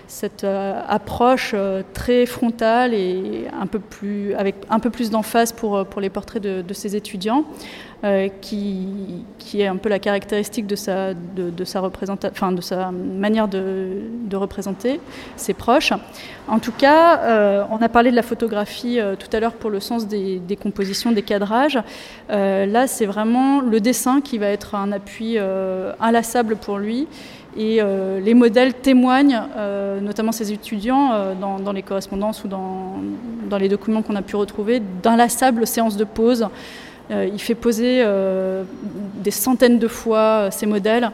cette 0.06 0.44
euh, 0.44 0.80
approche 0.86 1.52
euh, 1.54 1.82
très 1.92 2.26
frontale 2.26 2.94
et 2.94 3.46
un 3.58 3.66
peu 3.66 3.78
plus, 3.78 4.34
avec 4.34 4.56
un 4.70 4.78
peu 4.78 4.90
plus 4.90 5.10
d'emphase 5.10 5.52
pour, 5.52 5.76
euh, 5.76 5.84
pour 5.84 6.00
les 6.00 6.10
portraits 6.10 6.42
de, 6.42 6.62
de 6.62 6.74
ces 6.74 6.96
étudiants, 6.96 7.44
qui, 8.42 9.24
qui, 9.38 9.62
est 9.62 9.66
un 9.66 9.76
peu 9.76 9.88
la 9.88 9.98
caractéristique 9.98 10.66
de 10.66 10.76
sa, 10.76 11.14
de, 11.14 11.64
sa, 11.64 11.82
enfin, 11.82 12.52
de 12.52 12.60
sa 12.60 12.90
manière 12.90 13.48
de, 13.48 14.02
de, 14.26 14.36
représenter 14.36 15.00
ses 15.36 15.54
proches. 15.54 15.94
En 16.46 16.58
tout 16.58 16.72
cas, 16.72 17.64
on 17.70 17.80
a 17.80 17.88
parlé 17.88 18.10
de 18.10 18.16
la 18.16 18.22
photographie 18.22 18.98
tout 19.18 19.34
à 19.34 19.40
l'heure 19.40 19.54
pour 19.54 19.70
le 19.70 19.80
sens 19.80 20.06
des 20.06 20.58
compositions, 20.62 21.12
des 21.12 21.22
cadrages. 21.22 21.78
là, 22.28 22.86
c'est 22.86 23.06
vraiment 23.06 23.62
le 23.62 23.80
dessin 23.80 24.20
qui 24.20 24.36
va 24.36 24.48
être 24.48 24.74
un 24.74 24.92
appui 24.92 25.38
inlassable 25.98 26.56
pour 26.56 26.76
lui 26.76 27.08
et 27.56 27.80
euh, 27.80 28.20
les 28.20 28.34
modèles 28.34 28.74
témoignent, 28.74 29.42
euh, 29.56 30.00
notamment 30.00 30.32
ces 30.32 30.52
étudiants, 30.52 31.12
euh, 31.12 31.34
dans, 31.34 31.72
les 31.72 31.82
correspondances 31.82 32.42
ou 32.44 32.48
dans, 32.48 32.98
les 33.58 33.68
documents 33.68 34.02
qu'on 34.02 34.16
a 34.16 34.22
pu 34.22 34.34
retrouver, 34.34 34.82
d'inlassables 35.02 35.66
séances 35.66 35.96
de 35.96 36.02
pause. 36.04 36.48
il 37.10 37.38
fait 37.38 37.54
poser 37.54 38.04
des 39.22 39.30
centaines 39.30 39.78
de 39.78 39.86
fois 39.86 40.50
ces 40.50 40.66
modèles 40.66 41.12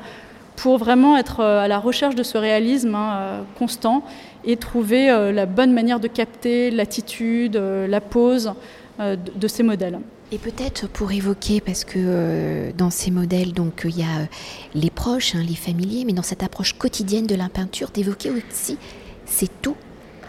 pour 0.56 0.78
vraiment 0.78 1.18
être 1.18 1.40
à 1.40 1.68
la 1.68 1.78
recherche 1.78 2.14
de 2.14 2.22
ce 2.22 2.38
réalisme 2.38 2.94
hein, 2.94 3.44
constant 3.58 4.02
et 4.44 4.56
trouver 4.56 5.08
la 5.32 5.44
bonne 5.44 5.72
manière 5.74 6.00
de 6.00 6.08
capter 6.08 6.70
l'attitude, 6.70 7.60
la 7.88 8.00
pose 8.00 8.54
de 8.98 9.48
ces 9.48 9.62
modèles. 9.62 9.98
Et 10.32 10.38
peut-être 10.38 10.88
pour 10.88 11.10
évoquer, 11.10 11.60
parce 11.60 11.84
que 11.84 11.94
euh, 11.96 12.70
dans 12.76 12.90
ces 12.90 13.10
modèles, 13.10 13.52
donc 13.52 13.82
il 13.84 13.98
y 13.98 14.02
a 14.02 14.20
euh, 14.20 14.26
les 14.74 14.90
proches, 14.90 15.34
hein, 15.34 15.42
les 15.46 15.56
familiers, 15.56 16.04
mais 16.04 16.12
dans 16.12 16.22
cette 16.22 16.44
approche 16.44 16.74
quotidienne 16.74 17.26
de 17.26 17.34
la 17.34 17.48
peinture, 17.48 17.90
d'évoquer 17.90 18.30
aussi 18.30 18.78
ces 19.26 19.48
tout 19.48 19.74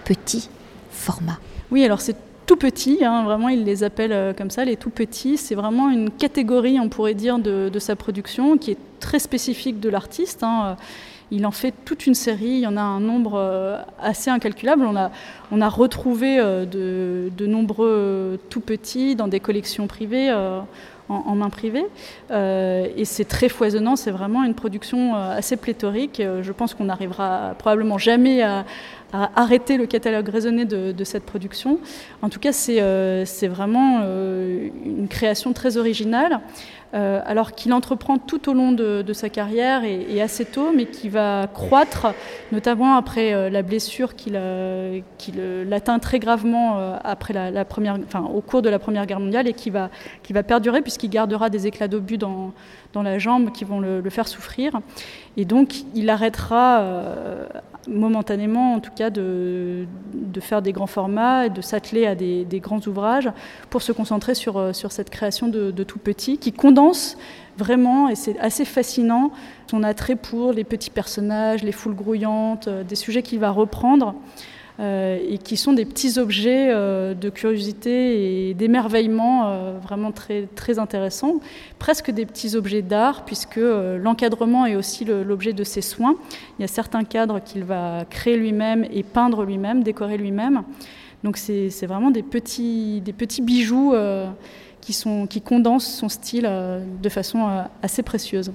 petits 0.03 0.50
formats. 0.89 1.38
Oui, 1.70 1.86
alors 1.86 2.01
c'est 2.01 2.15
tout 2.48 2.55
petit, 2.55 3.05
hein, 3.05 3.24
vraiment 3.25 3.50
il 3.50 3.63
les 3.63 3.84
appelle 3.84 4.12
euh, 4.12 4.34
comme 4.34 4.50
ça, 4.50 4.65
les 4.65 4.75
tout 4.75 4.89
petits. 4.89 5.38
C'est 5.38 5.53
vraiment 5.53 5.91
une 5.91 6.10
catégorie, 6.10 6.79
on 6.79 6.89
pourrait 6.89 7.13
dire, 7.13 7.38
de, 7.38 7.70
sa 7.77 7.96
production 7.96 8.58
qui 8.58 8.72
est 8.72 8.79
très 9.00 9.20
spécifique 9.20 9.79
de 9.79 9.89
l'artiste. 9.89 10.41
Hein. 10.41 10.77
Il 11.31 11.45
en 11.45 11.51
fait 11.51 11.73
toute 11.85 12.07
une 12.07 12.13
série, 12.13 12.45
il 12.45 12.59
y 12.59 12.67
en 12.67 12.75
a 12.75 12.81
un 12.81 13.00
nombre 13.00 13.35
euh, 13.35 13.81
assez 14.01 14.29
incalculable. 14.29 14.85
On 14.85 15.61
a, 15.61 15.69
retrouvé 15.69 16.38
euh, 16.39 16.65
de, 16.65 17.45
nombreux 17.45 17.88
euh, 17.88 18.38
tout 18.50 18.59
petits 18.59 19.15
dans 19.15 19.29
des 19.29 19.39
collections 19.39 19.88
privées, 19.88 20.29
en, 21.09 21.35
main 21.35 21.50
privée. 21.50 21.85
et 22.29 23.05
c'est 23.05 23.25
très 23.25 23.50
foisonnant, 23.50 23.95
c'est 23.97 24.11
vraiment 24.11 24.43
une 24.43 24.53
production 24.53 25.15
assez 25.15 25.57
pléthorique. 25.57 26.21
Je 26.41 26.51
pense 26.53 26.73
qu'on 26.73 26.85
n'arrivera 26.85 27.55
probablement 27.57 27.97
jamais 27.97 28.43
à, 28.43 28.65
arrêter 29.11 29.77
le 29.77 29.85
catalogue 29.85 30.29
raisonné 30.29 30.65
de, 30.65 31.03
cette 31.03 31.25
production. 31.25 31.79
En 32.21 32.29
tout 32.29 32.39
cas, 32.39 32.51
c'est 32.51 33.47
vraiment 33.47 34.01
une 34.85 35.07
création 35.09 35.53
très 35.53 35.77
originale. 35.77 36.41
Euh, 36.93 37.21
alors 37.25 37.53
qu'il 37.53 37.71
entreprend 37.71 38.17
tout 38.17 38.49
au 38.49 38.53
long 38.53 38.73
de, 38.73 39.13
sa 39.13 39.29
carrière 39.29 39.83
et, 39.85 40.21
assez 40.21 40.43
tôt, 40.43 40.71
mais 40.75 40.85
qui 40.85 41.07
va 41.07 41.47
croître, 41.47 42.07
notamment 42.51 42.95
après 42.95 43.33
euh, 43.33 43.49
la 43.49 43.61
blessure 43.61 44.15
qui 44.15 44.31
l'atteint 44.31 45.99
très 45.99 46.19
gravement 46.19 46.79
euh, 46.79 46.97
après 47.03 47.33
la, 47.33 47.65
première, 47.65 47.97
enfin, 48.05 48.23
au 48.33 48.41
cours 48.41 48.61
de 48.61 48.69
la 48.69 48.77
Première 48.77 49.05
Guerre 49.05 49.21
mondiale 49.21 49.47
et 49.47 49.53
qui 49.53 49.69
va, 49.69 49.89
qui 50.23 50.33
va 50.33 50.43
perdurer 50.43 50.81
puisqu'il 50.81 51.09
gardera 51.09 51.49
des 51.49 51.65
éclats 51.65 51.87
d'obus 51.87 52.17
dans, 52.17 52.51
dans 52.93 53.03
la 53.03 53.19
jambe 53.19 53.51
qui 53.51 53.63
vont 53.63 53.79
le, 53.79 54.01
faire 54.10 54.27
souffrir. 54.27 54.79
Et 55.38 55.45
donc 55.45 55.83
il 55.95 56.10
arrêtera 56.10 56.83
momentanément, 57.88 58.74
en 58.74 58.79
tout 58.79 58.91
cas, 58.95 59.10
de, 59.10 59.86
de, 60.13 60.39
faire 60.39 60.62
des 60.62 60.71
grands 60.71 60.88
formats 60.88 61.48
et 61.48 61.50
de 61.50 61.62
s'atteler 61.62 62.05
à 62.05 62.15
des, 62.15 62.45
grands 62.60 62.79
ouvrages 62.88 63.29
pour 63.69 63.81
se 63.81 63.91
concentrer 63.91 64.36
sur, 64.36 64.57
euh, 64.57 64.74
sur 64.74 64.91
cette 64.91 65.10
création 65.10 65.48
de, 65.48 65.71
de 65.71 65.83
tout 65.83 66.00
petit 66.00 66.38
qui 66.38 66.51
condense 66.51 67.17
vraiment, 67.57 68.10
et 68.10 68.15
c'est 68.15 68.38
assez 68.39 68.65
fascinant, 68.65 69.31
son 69.67 69.83
attrait 69.83 70.15
pour 70.15 70.53
les 70.53 70.63
petits 70.63 70.89
personnages, 70.89 71.63
les 71.63 71.71
foules 71.71 71.95
grouillantes, 71.95 72.67
euh, 72.67 72.83
des 72.83 72.95
sujets 72.95 73.24
qu'il 73.24 73.39
va 73.39 73.51
reprendre. 73.51 74.15
Euh, 74.79 75.19
et 75.27 75.37
qui 75.37 75.57
sont 75.57 75.73
des 75.73 75.85
petits 75.85 76.17
objets 76.17 76.69
euh, 76.71 77.13
de 77.13 77.29
curiosité 77.29 78.49
et 78.49 78.53
d'émerveillement 78.53 79.49
euh, 79.49 79.77
vraiment 79.79 80.11
très, 80.11 80.47
très 80.55 80.79
intéressants, 80.79 81.35
presque 81.77 82.09
des 82.09 82.25
petits 82.25 82.55
objets 82.55 82.81
d'art, 82.81 83.25
puisque 83.25 83.59
l'encadrement 83.59 84.65
est 84.65 84.75
aussi 84.75 85.05
l'objet 85.05 85.53
de 85.53 85.63
ses 85.63 85.81
soins. 85.81 86.15
Il 86.57 86.61
y 86.61 86.65
a 86.65 86.67
certains 86.67 87.03
cadres 87.03 87.41
qu'il 87.43 87.63
va 87.63 88.05
créer 88.09 88.37
lui-même 88.37 88.85
et 88.91 89.03
peindre 89.03 89.43
lui-même, 89.43 89.83
décorer 89.83 90.17
lui-même. 90.17 90.63
Donc 91.23 91.37
c'est 91.37 91.85
vraiment 91.85 92.09
des 92.09 92.23
petits, 92.23 93.01
des 93.01 93.13
petits 93.13 93.41
bijoux 93.41 93.93
qui, 94.79 94.93
sont, 94.93 95.27
qui 95.27 95.41
condensent 95.41 95.93
son 95.93 96.09
style 96.09 96.49
de 97.01 97.09
façon 97.09 97.65
assez 97.83 98.03
précieuse. 98.03 98.51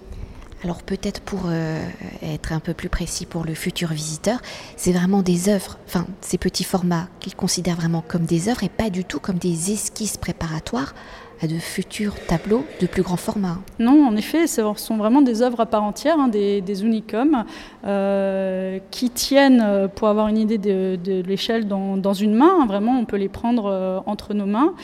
Alors 0.67 0.83
peut-être 0.83 1.21
pour 1.21 1.43
euh, 1.47 1.81
être 2.25 2.53
un 2.53 2.59
peu 2.59 2.75
plus 2.75 2.89
précis 2.89 3.25
pour 3.25 3.45
le 3.45 3.55
futur 3.55 3.91
visiteur, 3.93 4.41
c'est 4.75 4.91
vraiment 4.91 5.23
des 5.23 5.49
œuvres, 5.49 5.79
enfin 5.87 6.07
ces 6.23 6.39
petits 6.39 6.65
formats 6.65 7.07
qu'il 7.21 7.37
considère 7.37 7.77
vraiment 7.77 8.03
comme 8.09 8.25
des 8.25 8.49
œuvres 8.49 8.65
et 8.65 8.69
pas 8.69 8.91
du 8.91 9.05
tout 9.05 9.21
comme 9.21 9.39
des 9.39 9.71
esquisses 9.71 10.17
préparatoires 10.17 10.93
à 11.41 11.47
de 11.47 11.57
futurs 11.57 12.17
tableaux 12.27 12.65
de 12.81 12.89
plus 12.89 13.03
grand 13.03 13.17
format. 13.17 13.59
Non, 13.79 14.09
en 14.09 14.17
effet, 14.17 14.49
ce 14.49 14.61
sont 14.75 14.97
vraiment 14.97 15.23
des 15.23 15.41
œuvres 15.41 15.61
à 15.61 15.67
part 15.67 15.85
entière, 15.85 16.19
hein, 16.19 16.27
des, 16.27 16.83
unicums, 16.83 17.45
euh, 17.85 18.81
qui 18.91 19.11
tiennent, 19.11 19.63
euh, 19.65 19.87
pour 19.87 20.09
avoir 20.09 20.27
une 20.27 20.39
idée 20.39 20.59
de, 20.59 21.23
l'échelle, 21.23 21.69
dans, 21.69 22.13
une 22.13 22.35
main. 22.35 22.67
Vraiment, 22.67 22.99
on 22.99 23.05
peut 23.05 23.19
les 23.19 23.29
prendre 23.29 24.03
entre 24.07 24.35
nos 24.35 24.47
mains. 24.47 24.75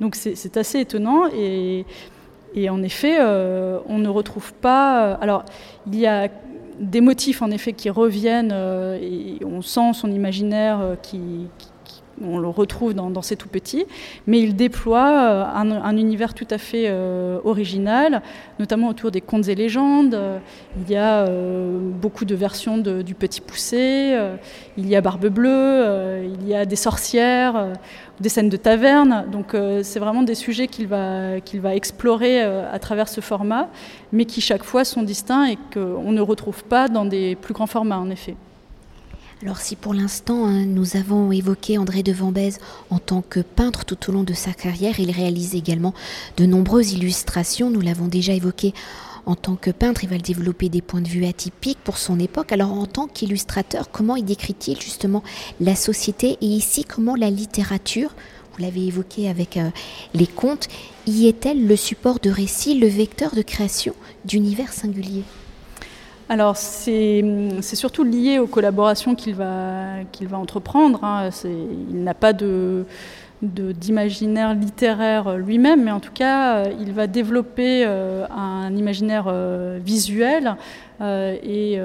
Donc 0.00 0.16
c'est 0.16 0.56
assez 0.56 0.80
étonnant. 0.80 1.26
Et 1.32 1.84
et 2.54 2.70
en 2.70 2.82
effet, 2.82 3.18
euh, 3.20 3.78
on 3.86 3.98
ne 3.98 4.08
retrouve 4.08 4.52
pas. 4.54 5.04
Euh, 5.04 5.16
alors, 5.20 5.44
il 5.86 5.98
y 5.98 6.06
a 6.06 6.28
des 6.80 7.00
motifs 7.00 7.42
en 7.42 7.50
effet 7.50 7.72
qui 7.72 7.90
reviennent 7.90 8.52
euh, 8.52 8.98
et 9.00 9.44
on 9.44 9.62
sent 9.62 9.92
son 9.94 10.10
imaginaire 10.10 10.96
qui, 11.02 11.48
on 12.24 12.38
le 12.38 12.48
retrouve 12.48 12.94
dans, 12.94 13.22
ces 13.22 13.36
tout 13.36 13.48
petits, 13.48 13.84
mais 14.26 14.40
il 14.40 14.56
déploie 14.56 15.48
un, 15.54 15.96
univers 15.96 16.34
tout 16.34 16.46
à 16.50 16.58
fait 16.58 16.92
original, 17.44 18.22
notamment 18.58 18.88
autour 18.88 19.10
des 19.10 19.20
contes 19.20 19.48
et 19.48 19.54
légendes. 19.54 20.18
Il 20.78 20.90
y 20.90 20.96
a 20.96 21.26
beaucoup 21.28 22.24
de 22.24 22.34
versions 22.34 22.78
du 22.78 23.14
Petit 23.14 23.40
Poussé, 23.40 24.16
il 24.76 24.88
y 24.88 24.96
a 24.96 25.00
Barbe 25.00 25.26
Bleue, 25.26 26.22
il 26.24 26.48
y 26.48 26.54
a 26.54 26.64
des 26.64 26.76
sorcières, 26.76 27.72
des 28.20 28.28
scènes 28.28 28.48
de 28.48 28.56
taverne. 28.56 29.26
Donc 29.30 29.56
c'est 29.82 29.98
vraiment 29.98 30.22
des 30.22 30.34
sujets 30.34 30.68
qu'il 30.68 30.86
va, 30.86 31.40
qu'il 31.40 31.60
va 31.60 31.74
explorer 31.74 32.42
à 32.42 32.78
travers 32.78 33.08
ce 33.08 33.20
format, 33.20 33.68
mais 34.12 34.24
qui 34.24 34.40
chaque 34.40 34.64
fois 34.64 34.84
sont 34.84 35.02
distincts 35.02 35.46
et 35.46 35.58
qu'on 35.72 36.12
ne 36.12 36.20
retrouve 36.20 36.64
pas 36.64 36.88
dans 36.88 37.04
des 37.04 37.36
plus 37.36 37.54
grands 37.54 37.66
formats 37.66 37.98
en 37.98 38.10
effet. 38.10 38.36
Alors 39.42 39.58
si 39.58 39.76
pour 39.76 39.94
l'instant 39.94 40.46
hein, 40.46 40.64
nous 40.64 40.96
avons 40.96 41.30
évoqué 41.30 41.78
André 41.78 42.02
de 42.02 42.12
Vambèze 42.12 42.58
en 42.90 42.98
tant 42.98 43.22
que 43.22 43.38
peintre 43.38 43.84
tout 43.84 44.10
au 44.10 44.12
long 44.12 44.24
de 44.24 44.32
sa 44.34 44.52
carrière, 44.52 44.98
il 44.98 45.12
réalise 45.12 45.54
également 45.54 45.94
de 46.36 46.44
nombreuses 46.44 46.92
illustrations, 46.92 47.70
nous 47.70 47.80
l'avons 47.80 48.08
déjà 48.08 48.32
évoqué 48.32 48.74
en 49.26 49.36
tant 49.36 49.54
que 49.54 49.70
peintre, 49.70 50.02
il 50.02 50.10
va 50.10 50.18
développer 50.18 50.68
des 50.68 50.82
points 50.82 51.02
de 51.02 51.08
vue 51.08 51.26
atypiques 51.26 51.78
pour 51.84 51.98
son 51.98 52.18
époque. 52.18 52.50
Alors 52.50 52.72
en 52.72 52.86
tant 52.86 53.06
qu'illustrateur, 53.06 53.90
comment 53.90 54.16
il 54.16 54.24
décrit-il 54.24 54.80
justement 54.80 55.22
la 55.60 55.76
société 55.76 56.38
et 56.40 56.46
ici 56.46 56.84
comment 56.84 57.14
la 57.14 57.30
littérature, 57.30 58.14
vous 58.54 58.62
l'avez 58.62 58.86
évoqué 58.86 59.28
avec 59.28 59.56
euh, 59.56 59.68
les 60.14 60.26
contes, 60.26 60.66
y 61.06 61.28
est-elle 61.28 61.66
le 61.66 61.76
support 61.76 62.18
de 62.20 62.30
récit, 62.30 62.78
le 62.78 62.88
vecteur 62.88 63.34
de 63.34 63.42
création 63.42 63.94
d'univers 64.24 64.72
singuliers? 64.72 65.24
Alors 66.28 66.56
c'est 66.56 67.22
surtout 67.62 68.04
lié 68.04 68.38
aux 68.38 68.46
collaborations 68.46 69.14
qu'il 69.14 69.34
va, 69.34 70.02
va 70.22 70.38
entreprendre. 70.38 71.02
Hein. 71.02 71.30
Il 71.44 72.04
n'a 72.04 72.14
pas 72.14 72.32
de 72.32 72.84
d'imaginaire 73.42 74.54
littéraire 74.54 75.36
lui-même, 75.36 75.84
mais 75.84 75.92
en 75.92 76.00
tout 76.00 76.12
cas, 76.12 76.56
euh, 76.56 76.72
il 76.80 76.92
va 76.92 77.06
développer 77.06 77.84
euh, 77.86 78.26
un 78.36 78.74
imaginaire 78.74 79.26
euh, 79.28 79.78
visuel 79.80 80.56
et 81.00 81.78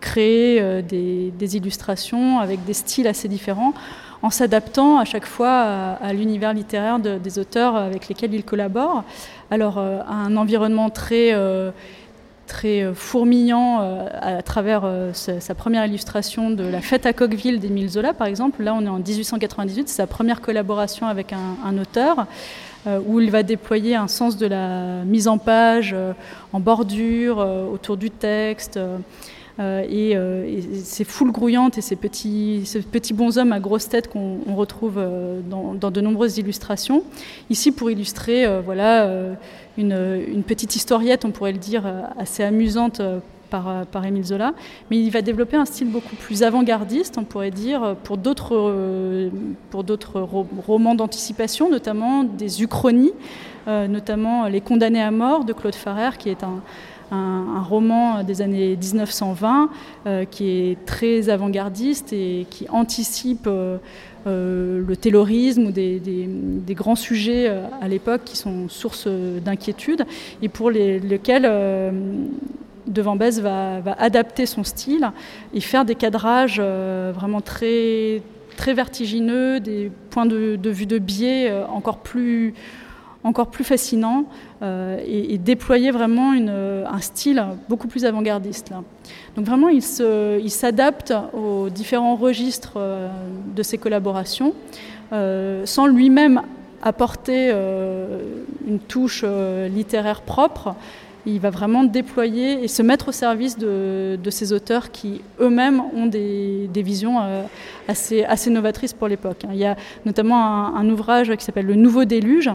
créer 0.00 0.82
des, 0.82 1.56
illustrations 1.56 2.38
avec 2.38 2.64
des 2.64 2.72
styles 2.72 3.08
assez 3.08 3.26
différents, 3.26 3.74
en 4.22 4.30
s'adaptant 4.30 4.98
à 4.98 5.04
chaque 5.04 5.26
fois 5.26 5.50
à, 6.00 6.12
l'univers 6.12 6.54
littéraire 6.54 7.00
des 7.00 7.38
auteurs 7.40 7.74
avec 7.74 8.06
lesquels 8.06 8.32
il 8.32 8.44
collabore. 8.44 9.02
Alors, 9.50 9.78
un 9.78 10.36
environnement 10.36 10.88
très 10.88 11.32
très 12.52 12.82
euh, 12.82 12.92
fourmillant 12.94 13.80
euh, 13.80 14.06
à 14.20 14.42
travers 14.42 14.82
euh, 14.84 15.12
sa, 15.14 15.54
première 15.54 15.86
illustration 15.86 16.50
de 16.50 16.64
La 16.64 16.82
fête 16.82 17.06
à 17.06 17.14
Coqueville 17.14 17.58
d'Émile 17.58 17.88
Zola, 17.88 18.12
par 18.12 18.26
exemple. 18.26 18.62
Là, 18.62 18.74
on 18.74 18.84
est 18.84 18.88
en 18.88 18.98
1898, 18.98 19.88
c'est 19.88 19.96
sa 19.96 20.06
première 20.06 20.42
collaboration 20.42 21.06
avec 21.06 21.32
un, 21.32 21.78
auteur. 21.78 22.26
où 23.06 23.20
il 23.20 23.30
va 23.30 23.42
déployer 23.42 23.94
un 23.94 24.08
sens 24.08 24.36
de 24.36 24.46
la 24.46 25.04
mise 25.04 25.28
en 25.28 25.38
page, 25.38 25.96
en 26.52 26.60
bordure, 26.60 27.38
autour 27.72 27.96
du 27.96 28.10
texte. 28.10 28.78
et, 29.60 30.16
ces 30.82 31.04
foules 31.04 31.32
grouillantes 31.32 31.78
et 31.78 31.80
ces 31.80 31.96
petits, 31.96 32.62
ces 32.66 32.82
petits 32.82 33.14
bonshommes 33.14 33.52
à 33.52 33.60
grosse 33.60 33.88
tête 33.88 34.08
qu'on 34.08 34.54
retrouve 34.54 35.00
dans, 35.48 35.74
dans, 35.74 35.90
de 35.90 36.00
nombreuses 36.00 36.38
illustrations. 36.38 37.04
Ici, 37.50 37.72
pour 37.72 37.90
illustrer 37.90 38.46
voilà, 38.64 39.08
une, 39.78 40.42
petite 40.46 40.76
historiette, 40.76 41.24
on 41.24 41.30
pourrait 41.30 41.52
le 41.52 41.58
dire, 41.58 41.86
euh, 41.86 42.02
assez 42.18 42.42
amusante 42.42 43.00
euh, 43.00 43.20
par, 43.50 43.68
euh, 43.68 43.84
par, 43.90 44.04
Émile 44.04 44.24
Zola, 44.24 44.52
mais 44.90 44.98
il 44.98 45.10
va 45.10 45.22
développer 45.22 45.56
un 45.56 45.64
style 45.64 45.90
beaucoup 45.90 46.16
plus 46.16 46.42
avant-gardiste, 46.42 47.16
on 47.18 47.24
pourrait 47.24 47.50
dire, 47.50 47.96
pour 48.04 48.16
d'autres, 48.16 48.56
romans 50.66 50.94
d'anticipation, 50.94 51.70
notamment 51.70 52.24
des 52.24 52.62
uchronies, 52.62 53.12
notamment 53.66 54.46
Les 54.48 54.60
Condamnés 54.60 55.02
à 55.02 55.10
mort 55.10 55.44
de 55.44 55.52
Claude 55.52 55.74
Farrer, 55.74 56.16
qui 56.18 56.28
est 56.30 56.42
un, 56.42 56.60
roman 57.62 58.24
des 58.24 58.40
années 58.40 58.74
1920 58.74 59.68
qui 60.30 60.48
est 60.48 60.84
très 60.86 61.28
avant-gardiste 61.28 62.10
et 62.14 62.46
qui 62.48 62.66
anticipe 62.70 63.46
le 64.26 64.94
taylorisme 64.94 65.66
ou 65.66 65.70
des, 65.72 66.74
grands 66.74 66.96
sujets 66.96 67.48
euh, 67.48 67.64
à 67.80 67.88
l'époque 67.88 68.22
qui 68.24 68.36
sont 68.36 68.68
source 68.68 69.06
d'inquiétude 69.06 70.04
et 70.40 70.48
pour 70.48 70.70
lesquels 70.70 71.46
euh, 71.46 71.90
Devant 72.86 73.14
Bèze 73.14 73.40
va, 73.40 73.80
adapter 73.98 74.44
son 74.44 74.64
style 74.64 75.12
et 75.54 75.60
faire 75.60 75.84
des 75.84 75.94
cadrages 75.94 76.60
vraiment 76.60 77.40
très, 77.40 78.22
très 78.56 78.74
vertigineux, 78.74 79.60
des 79.60 79.88
points 80.10 80.26
de, 80.26 80.58
vue 80.64 80.86
de 80.86 80.98
biais 80.98 81.52
encore 81.68 81.98
plus, 81.98 82.54
encore 83.24 83.48
plus 83.48 83.64
fascinants 83.64 84.24
et, 84.62 85.38
déployer 85.38 85.90
vraiment 85.90 86.32
un 86.32 87.00
style 87.00 87.42
beaucoup 87.68 87.88
plus 87.88 88.04
avant-gardiste. 88.04 88.72
Donc 89.36 89.46
vraiment, 89.46 89.68
il 89.68 90.50
s'adapte 90.50 91.14
aux 91.32 91.68
différents 91.70 92.16
registres 92.16 92.74
euh, 92.76 93.08
de 93.56 93.62
ses 93.62 93.78
collaborations, 93.78 94.54
euh, 95.12 95.64
sans 95.66 95.86
lui-même 95.86 96.42
apporter 96.82 97.50
euh, 97.52 98.44
une 98.66 98.78
touche 98.78 99.24
littéraire 99.70 100.22
propre. 100.22 100.74
Il 101.24 101.38
va 101.38 101.50
vraiment 101.50 101.84
déployer 101.84 102.64
et 102.64 102.68
se 102.68 102.82
mettre 102.82 103.08
au 103.08 103.12
service 103.12 103.56
de, 103.56 104.18
ces 104.30 104.52
auteurs 104.52 104.90
qui 104.90 105.20
eux-mêmes 105.38 105.80
ont 105.94 106.06
des, 106.06 106.68
visions 106.74 107.20
assez, 107.86 108.50
novatrices 108.50 108.92
pour 108.92 109.06
l'époque. 109.06 109.44
Il 109.48 109.58
y 109.58 109.64
a 109.64 109.76
notamment 110.04 110.74
un 110.74 110.88
ouvrage 110.90 111.32
qui 111.36 111.44
s'appelle 111.44 111.66
Le 111.66 111.76
Nouveau 111.76 112.04
Déluge, 112.04 112.50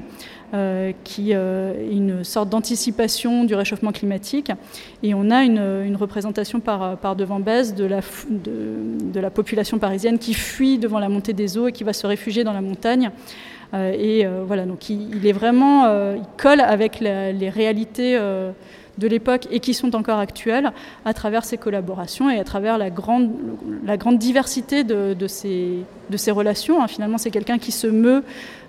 euh, 0.54 0.94
qui 1.04 1.34
euh, 1.34 1.74
est 1.74 1.94
une 1.94 2.24
sorte 2.24 2.48
d'anticipation 2.48 3.44
du 3.44 3.54
réchauffement 3.54 3.92
climatique. 3.92 4.50
Et 5.04 5.14
on 5.14 5.30
a 5.30 5.44
une, 5.44 5.96
représentation 5.98 6.62
par, 6.62 6.98
par 6.98 7.18
devant 7.18 7.42
baisse 7.42 7.76
de 7.76 7.84
la, 7.84 8.00
de, 8.30 9.20
la 9.20 9.30
population 9.30 9.78
parisienne 9.78 10.20
qui 10.20 10.34
fuit 10.34 10.78
devant 10.78 11.00
la 11.00 11.10
montée 11.10 11.34
des 11.34 11.58
eaux 11.58 11.68
et 11.68 11.74
qui 11.74 11.84
va 11.84 11.92
se 11.92 12.08
réfugier 12.08 12.46
dans 12.46 12.54
la 12.54 12.62
montagne. 12.62 13.12
Euh, 13.74 13.92
et 13.92 14.26
voilà, 14.46 14.66
donc 14.66 14.90
il, 14.90 15.28
est 15.28 15.34
vraiment, 15.34 16.14
il 16.14 16.24
colle 16.38 16.62
avec 16.62 17.02
les 17.02 17.50
réalités 17.50 18.18
de 18.98 19.08
l'époque 19.08 19.48
et 19.52 19.60
qui 19.60 19.74
sont 19.74 19.96
encore 19.96 20.20
actuelles 20.20 20.72
à 21.06 21.14
travers 21.14 21.46
ces 21.46 21.58
collaborations 21.58 22.30
et 22.30 22.40
à 22.40 22.44
travers 22.44 22.78
la 22.78 22.90
grande, 22.90 23.32
la 23.86 23.98
grande 23.98 24.18
diversité 24.18 24.84
de, 24.84 25.14
de, 25.14 25.28
ces, 25.28 25.84
de 26.10 26.32
relations. 26.32 26.82
Hein. 26.82 26.88
Finalement, 26.88 27.18
c'est 27.18 27.32
quelqu'un 27.32 27.58
qui 27.58 27.72
se 27.72 27.88
meut 27.88 28.24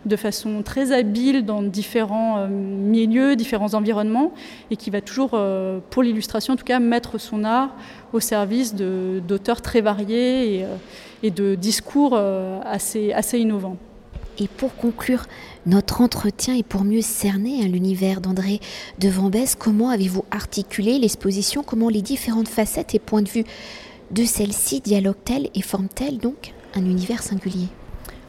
de 0.07 0.17
façon 0.17 0.63
très 0.63 0.93
habile 0.93 1.45
dans 1.45 1.63
différents 1.63 2.39
euh, 2.39 2.49
milieux, 2.49 3.37
différents 3.37 3.75
environnements 3.75 4.33
et 4.71 4.77
qui 4.77 4.91
va 4.91 5.01
toujours, 5.01 5.31
euh, 5.35 5.81
pour 5.91 6.03
l'illustration 6.03 6.55
en 6.55 6.57
tout 6.57 6.65
cas, 6.65 6.79
mettre 6.79 7.19
son 7.19 7.45
art 7.45 7.71
au 8.13 8.21
service 8.21 8.75
d'auteurs 8.75 9.61
très 9.61 9.81
variés 9.81 10.59
et, 10.59 10.65
euh, 10.65 10.77
et, 11.23 11.31
de 11.31 11.55
discours 11.55 12.19
assez, 12.65 13.13
assez 13.13 13.39
innovants. 13.39 13.77
Et 14.41 14.47
pour 14.47 14.75
conclure 14.77 15.25
notre 15.67 16.01
entretien 16.01 16.55
et 16.55 16.63
pour 16.63 16.85
mieux 16.85 17.03
cerner 17.03 17.63
hein, 17.63 17.69
l'univers 17.69 18.21
d'André 18.21 18.61
de 18.99 19.09
Vambès, 19.09 19.55
comment 19.55 19.91
avez-vous 19.91 20.25
articulé 20.31 20.99
l'exposition? 20.99 21.63
Comment 21.63 21.89
les 21.89 22.03
différentes 22.03 22.49
facettes 22.49 22.95
et 22.95 22.99
points 22.99 23.23
de 23.23 23.29
vue 23.29 23.45
de 24.11 24.25
celle-ci 24.25 24.81
dialoguent-elles 24.81 25.51
et 25.55 25.63
forment-elles 25.63 26.19
donc 26.19 26.55
un 26.75 26.85
univers 26.85 27.23
singulier? 27.23 27.69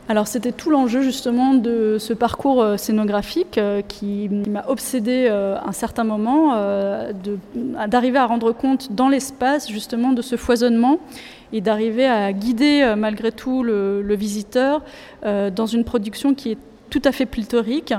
Alors 0.10 0.26
c'était 0.26 0.52
tout 0.52 0.72
l'enjeu 0.72 1.04
justement 1.04 1.54
de 1.54 1.98
ce 2.00 2.14
parcours 2.14 2.64
euh, 2.64 2.78
scénographique 2.78 3.60
euh, 3.60 3.84
qui 3.88 4.28
m'a 4.28 4.66
obsédé 4.68 5.28
euh, 5.30 5.56
un 5.64 5.72
certain 5.72 6.04
moment, 6.04 6.56
d'arriver 7.88 8.18
à 8.18 8.26
rendre 8.26 8.52
compte 8.52 8.92
dans 8.92 9.08
l'espace 9.08 9.70
justement 9.70 10.12
de 10.12 10.24
ce 10.24 10.36
foisonnement 10.36 10.98
et 11.54 11.62
d'arriver 11.62 12.08
à 12.08 12.34
guider 12.34 12.96
malgré 12.98 13.32
tout 13.32 13.64
le 13.64 14.16
visiteur 14.16 14.84
dans 15.24 15.66
une 15.66 15.84
production 15.84 16.34
qui 16.34 16.52
est 16.52 16.58
tout 16.90 17.02
à 17.06 17.12
fait 17.12 17.26
pléthorique, 17.26 17.94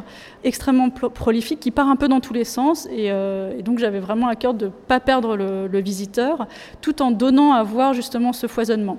extrêmement 0.44 0.90
prolifique, 0.90 1.60
qui 1.60 1.70
part 1.70 1.88
un 1.88 1.96
peu 1.96 2.08
dans 2.08 2.20
tous 2.20 2.32
les 2.32 2.44
sens. 2.44 2.86
Et, 2.86 3.10
euh, 3.10 3.60
donc 3.62 3.78
j'avais 3.78 4.00
vraiment 4.00 4.28
à 4.28 4.36
cœur 4.36 4.54
de 4.54 4.66
ne 4.66 4.70
pas 4.70 5.00
perdre 5.00 5.36
le, 5.36 5.80
visiteur, 5.80 6.46
tout 6.80 7.00
en 7.00 7.10
donnant 7.10 7.52
à 7.52 7.62
voir 7.62 7.94
justement 7.94 8.32
ce 8.32 8.46
foisonnement. 8.46 8.98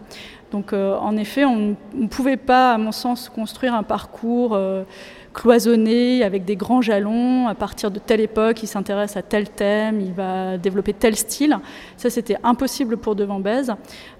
Donc 0.52 0.74
euh, 0.74 0.98
en 0.98 1.16
effet, 1.16 1.46
on 1.46 1.76
ne 1.94 2.08
pouvait 2.08 2.38
pas, 2.38 2.74
à 2.74 2.78
mon 2.78 2.92
sens, 2.92 3.30
construire 3.30 3.76
un 3.76 3.84
parcours... 3.84 4.54
Euh, 4.54 4.84
cloisonné, 5.34 6.24
avec 6.24 6.46
des 6.46 6.56
grands 6.56 6.82
jalons. 6.82 7.48
À 7.48 7.56
partir 7.56 7.92
de 7.92 8.00
telle 8.00 8.22
époque, 8.22 8.64
il 8.64 8.68
s'intéresse 8.68 9.18
à 9.18 9.22
tel 9.22 9.50
thème, 9.50 10.02
il 10.02 10.14
va 10.14 10.58
développer 10.58 10.94
tel 10.94 11.16
style. 11.16 11.58
Ça, 11.98 12.10
c'était 12.10 12.38
impossible 12.44 12.98
pour 12.98 13.16
De 13.16 13.26
Bèze. 13.40 13.74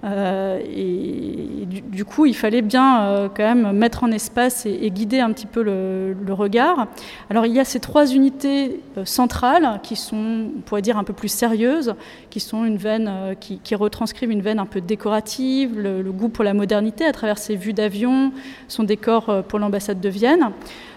Euh, 0.04 0.60
et 0.64 1.66
du, 1.66 2.04
coup, 2.04 2.26
il 2.26 2.34
fallait 2.34 2.62
bien 2.62 3.02
euh, 3.02 3.28
quand 3.34 3.42
même 3.42 3.72
mettre 3.72 4.04
en 4.04 4.10
espace 4.10 4.66
et, 4.66 4.90
guider 4.90 5.20
un 5.20 5.32
petit 5.32 5.46
peu 5.46 5.62
le, 5.62 6.32
regard. 6.32 6.86
Alors, 7.28 7.44
il 7.44 7.52
y 7.52 7.60
a 7.60 7.64
ces 7.64 7.78
trois 7.78 8.06
unités 8.06 8.80
euh, 8.96 9.04
centrales 9.04 9.80
qui 9.82 9.96
sont, 9.96 10.46
on 10.56 10.60
pourrait 10.60 10.82
dire, 10.82 10.96
un 10.96 11.04
peu 11.04 11.12
plus 11.12 11.28
sérieuses, 11.28 11.94
qui 12.30 12.40
sont 12.40 12.64
une 12.64 12.78
veine, 12.78 13.36
qui, 13.38 13.74
retranscrivent 13.74 14.30
une 14.30 14.42
veine 14.42 14.58
un 14.58 14.66
peu 14.66 14.80
décorative, 14.80 15.78
le, 15.78 16.02
goût 16.12 16.28
pour 16.28 16.44
la 16.44 16.52
modernité 16.54 17.04
à 17.04 17.12
travers 17.12 17.38
ses 17.38 17.56
vues 17.56 17.72
d'avion, 17.72 18.32
son 18.68 18.84
décor 18.84 19.44
pour 19.48 19.58
l'ambassade 19.58 20.00
de 20.00 20.08
Vienne. 20.08 20.52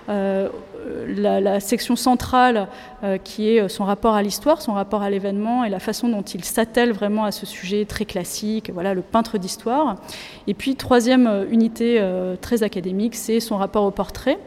La, 0.08 1.42
la, 1.42 1.60
section 1.60 1.96
centrale 1.96 2.68
qui 3.24 3.50
est 3.50 3.68
son 3.70 3.86
rapport 3.86 4.14
à 4.14 4.22
l'histoire, 4.22 4.62
son 4.62 4.74
rapport 4.74 5.02
à 5.02 5.10
l'événement 5.10 5.64
et 5.64 5.70
la 5.70 5.80
façon 5.80 6.10
dont 6.10 6.22
il 6.22 6.44
s'attelle 6.44 6.92
vraiment 6.92 7.24
à 7.24 7.32
ce 7.32 7.48
sujet 7.48 7.86
très 7.86 8.06
classique, 8.06 8.70
voilà, 8.72 8.94
le 8.94 9.02
peintre 9.02 9.40
d'histoire. 9.40 9.96
Et 10.46 10.54
puis, 10.54 10.76
troisième 10.76 11.48
unité 11.50 12.00
très 12.40 12.62
académique, 12.62 13.16
c'est 13.16 13.40
son 13.40 13.58
rapport 13.58 13.84
au 13.84 13.92
portrait. 13.92 14.38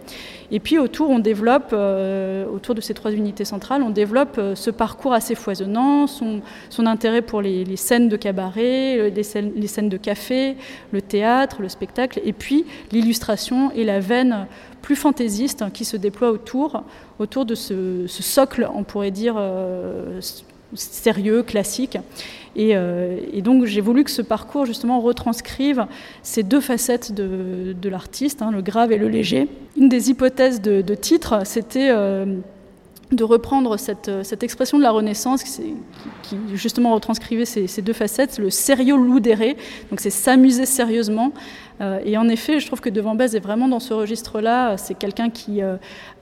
Et 0.51 0.61
puis 0.61 0.79
autour, 0.79 1.11
on 1.11 1.19
développe, 1.19 1.71
euh, 1.73 2.47
autour 2.47 2.75
de 2.75 2.81
ces 2.81 2.95
trois 2.95 3.13
unités 3.13 3.45
centrales, 3.45 3.83
on 3.83 3.91
développe 3.91 4.39
euh, 4.39 4.55
ce 4.55 4.71
parcours 4.71 5.13
assez 5.13 5.35
foisonnant, 5.35 6.07
son, 6.07 6.41
intérêt 6.79 7.21
pour 7.21 7.43
les, 7.43 7.77
scènes 7.77 8.09
de 8.09 8.17
cabaret, 8.17 8.99
euh, 8.99 9.11
les 9.11 9.67
scènes, 9.69 9.89
de 9.91 9.97
café, 9.99 10.57
le 10.93 11.03
théâtre, 11.03 11.61
le 11.61 11.69
spectacle, 11.69 12.21
et 12.25 12.33
puis 12.33 12.65
l'illustration 12.93 13.71
et 13.73 13.85
la 13.85 14.01
veine 14.01 14.47
plus 14.81 14.97
fantaisiste 14.97 15.71
qui 15.73 15.85
se 15.85 15.99
déploie 15.99 16.31
autour, 16.31 16.83
autour 17.19 17.45
de 17.45 17.55
ce, 17.55 18.07
socle, 18.07 18.69
on 18.75 18.85
pourrait 18.85 19.11
dire, 19.11 19.37
sérieux, 20.75 21.43
classique. 21.43 21.99
Et, 22.57 22.77
euh, 22.77 23.19
et 23.33 23.43
donc 23.43 23.67
j'ai 23.67 23.81
voulu 23.81 24.05
que 24.05 24.11
ce 24.11 24.23
parcours 24.23 24.67
justement 24.67 25.01
retranscrive 25.01 25.87
ces 26.23 26.43
deux 26.43 26.61
facettes 26.61 27.13
de, 27.13 27.75
de 27.81 27.89
l'artiste, 27.89 28.43
hein, 28.43 28.51
le 28.51 28.63
grave 28.63 28.91
et 28.93 28.99
le 28.99 29.09
léger. 29.09 29.49
Une 29.77 29.89
des 29.89 30.11
hypothèses 30.11 30.61
de, 30.61 30.83
de 30.83 30.95
titre, 30.95 31.43
c'était 31.45 31.91
euh, 31.91 32.27
de 33.13 33.25
reprendre 33.25 33.79
cette, 33.79 34.11
cette, 34.23 34.43
expression 34.43 34.77
de 34.77 34.83
la 34.83 34.91
Renaissance 34.91 35.43
qui, 35.43 36.37
justement 36.55 36.95
retranscrivait 36.95 37.47
ces, 37.47 37.83
deux 37.83 37.93
facettes, 37.93 38.39
le 38.39 38.51
sérieux 38.51 38.97
ludere, 38.97 39.55
donc 39.91 40.01
c'est 40.01 40.11
s'amuser 40.11 40.67
sérieusement. 40.67 41.33
Euh, 41.81 42.01
et 42.05 42.19
en 42.19 42.29
effet, 42.29 42.61
je 42.61 42.67
trouve 42.67 42.81
que 42.81 42.91
De 42.91 43.01
Bèze 43.01 43.35
est 43.35 43.41
vraiment 43.41 43.69
dans 43.69 43.81
ce 43.81 43.95
registre-là. 43.95 44.77
C'est 44.77 44.95
quelqu'un 44.95 45.31
qui 45.31 45.63
euh, 45.63 45.77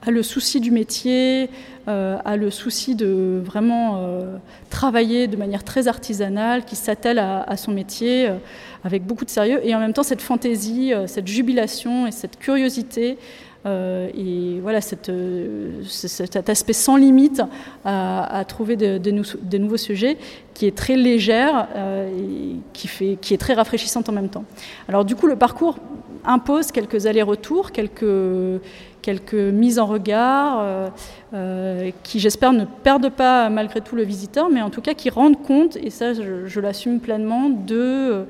a 0.05 0.11
le 0.11 0.23
souci 0.23 0.59
du 0.59 0.71
métier, 0.71 1.49
euh, 1.87 2.17
a 2.25 2.35
le 2.35 2.51
souci 2.51 2.95
de 2.95 3.41
vraiment 3.43 3.95
euh, 3.97 4.37
travailler 4.69 5.27
de 5.27 5.37
manière 5.37 5.63
très 5.63 5.87
artisanale, 5.87 6.65
qui 6.65 6.75
s'attelle 6.75 7.17
à, 7.17 7.55
son 7.55 7.71
métier 7.71 8.27
euh, 8.27 8.35
avec 8.83 9.05
beaucoup 9.05 9.23
de 9.23 9.29
sérieux, 9.29 9.61
et 9.63 9.73
en 9.73 9.79
même 9.79 9.93
temps 9.93 10.03
cette 10.03 10.21
fantaisie, 10.21 10.93
cette 11.07 11.27
jubilation 11.27 12.05
et 12.05 12.11
cette 12.11 12.37
curiosité 12.37 13.11
euh, 13.11 13.46
et 13.67 14.59
voilà 14.61 14.81
cette, 14.81 15.09
euh, 15.09 15.83
cet 15.83 16.49
aspect 16.49 16.73
sans 16.73 16.95
limite 16.95 17.41
à, 17.85 18.43
trouver 18.47 18.75
de, 18.75 19.57
nouveaux 19.57 19.77
sujets 19.77 20.17
qui 20.53 20.65
est 20.65 20.75
très 20.75 20.95
légère 20.95 21.67
euh, 21.75 22.09
et 22.09 22.55
qui, 22.73 22.87
fait, 22.87 23.17
qui 23.21 23.33
est 23.33 23.37
très 23.37 23.53
rafraîchissante 23.53 24.09
en 24.09 24.11
même 24.11 24.29
temps. 24.29 24.45
Alors 24.87 25.05
du 25.05 25.15
coup 25.15 25.27
le 25.27 25.35
parcours 25.35 25.77
impose 26.25 26.71
quelques 26.71 27.05
allers-retours, 27.05 27.71
quelques, 27.71 28.61
quelques 29.07 29.35
mises 29.35 29.79
en 29.79 29.85
regard 29.85 30.57
euh, 30.59 30.89
euh, 31.33 31.91
qui 32.03 32.19
j'espère 32.19 32.51
ne 32.51 32.65
perdent 32.65 33.07
pas 33.09 33.49
malgré 33.49 33.79
tout 33.79 33.95
le 33.95 34.03
visiteur 34.03 34.49
mais 34.49 34.61
en 34.61 34.69
tout 34.69 34.81
cas 34.81 34.93
qui 34.95 35.09
rendent 35.09 35.41
compte 35.41 35.77
et 35.77 35.91
ça 35.91 36.11
je, 36.11 36.59
l'assume 36.59 36.99
pleinement 36.99 37.49
de 37.49 38.25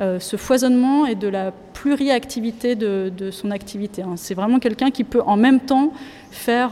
euh, 0.00 0.18
ce 0.18 0.36
foisonnement 0.38 1.04
et 1.04 1.16
de 1.16 1.28
la 1.28 1.52
pluriactivité 1.74 2.76
de, 2.76 3.30
son 3.30 3.50
activité. 3.50 4.00
Hein. 4.00 4.14
C'est 4.16 4.32
vraiment 4.32 4.58
quelqu'un 4.58 4.90
qui 4.90 5.04
peut 5.04 5.20
en 5.26 5.36
même 5.36 5.60
temps 5.60 5.92
faire 6.30 6.70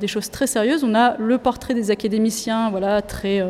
des 0.00 0.06
choses 0.06 0.30
très 0.30 0.46
sérieuses. 0.46 0.82
On 0.84 0.94
a 0.94 1.16
le 1.18 1.36
portrait 1.38 1.74
des 1.74 1.90
académiciens, 1.90 2.70
voilà, 2.70 3.02
très, 3.02 3.42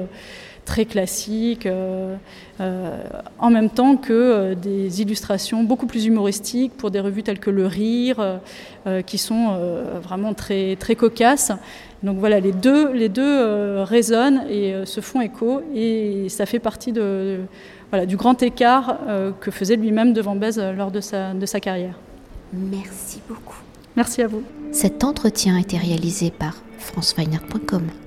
très 0.64 0.85
classique, 0.85 1.66
euh, 1.66 2.16
euh, 2.61 2.98
en 3.38 3.50
même 3.50 3.70
temps 3.70 3.96
que 3.96 4.12
euh, 4.12 4.55
des 4.55 5.03
illustrations 5.03 5.62
beaucoup 5.62 5.87
plus 5.87 6.07
humoristiques 6.07 6.72
pour 6.77 6.90
des 6.90 7.00
revues 7.00 7.22
telles 7.22 7.38
que 7.38 7.50
Le 7.50 7.66
Rire, 7.66 8.40
euh, 8.87 9.03
qui 9.03 9.18
sont 9.18 9.48
euh, 9.53 9.98
vraiment 10.03 10.35
très, 10.35 10.77
très 10.77 10.96
cocasses. 10.96 11.53
Donc 12.03 12.18
voilà, 12.18 12.40
les 12.40 12.53
deux, 12.53 12.92
les 12.92 13.09
deux 13.09 13.22
euh, 13.22 13.85
résonnent 13.85 14.44
et 14.48 14.74
euh, 14.74 14.85
se 14.85 15.00
font 15.00 15.20
écho, 15.20 15.62
et 15.74 16.29
ça 16.29 16.44
fait 16.44 16.59
partie 16.59 16.92
de, 16.92 17.40
voilà, 17.90 18.05
du 18.05 18.16
grand 18.16 18.42
écart 18.42 18.98
euh, 19.09 19.33
que 19.40 19.50
faisait 19.50 19.77
lui-même 19.77 20.12
devant 20.12 20.37
Bèze 20.37 20.61
lors 20.77 20.90
de 20.90 21.00
sa, 21.00 21.33
de 21.33 21.46
sa 21.46 21.61
carrière. 21.61 21.98
Merci 22.53 23.20
beaucoup. 23.29 23.57
Merci 23.96 24.22
à 24.22 24.27
vous. 24.27 24.42
Cet 24.72 25.05
entretien 25.05 25.57
a 25.57 25.61
été 25.61 25.79
réalisé 25.79 26.31
par 26.31 26.62
franceweiner.com. 26.79 28.05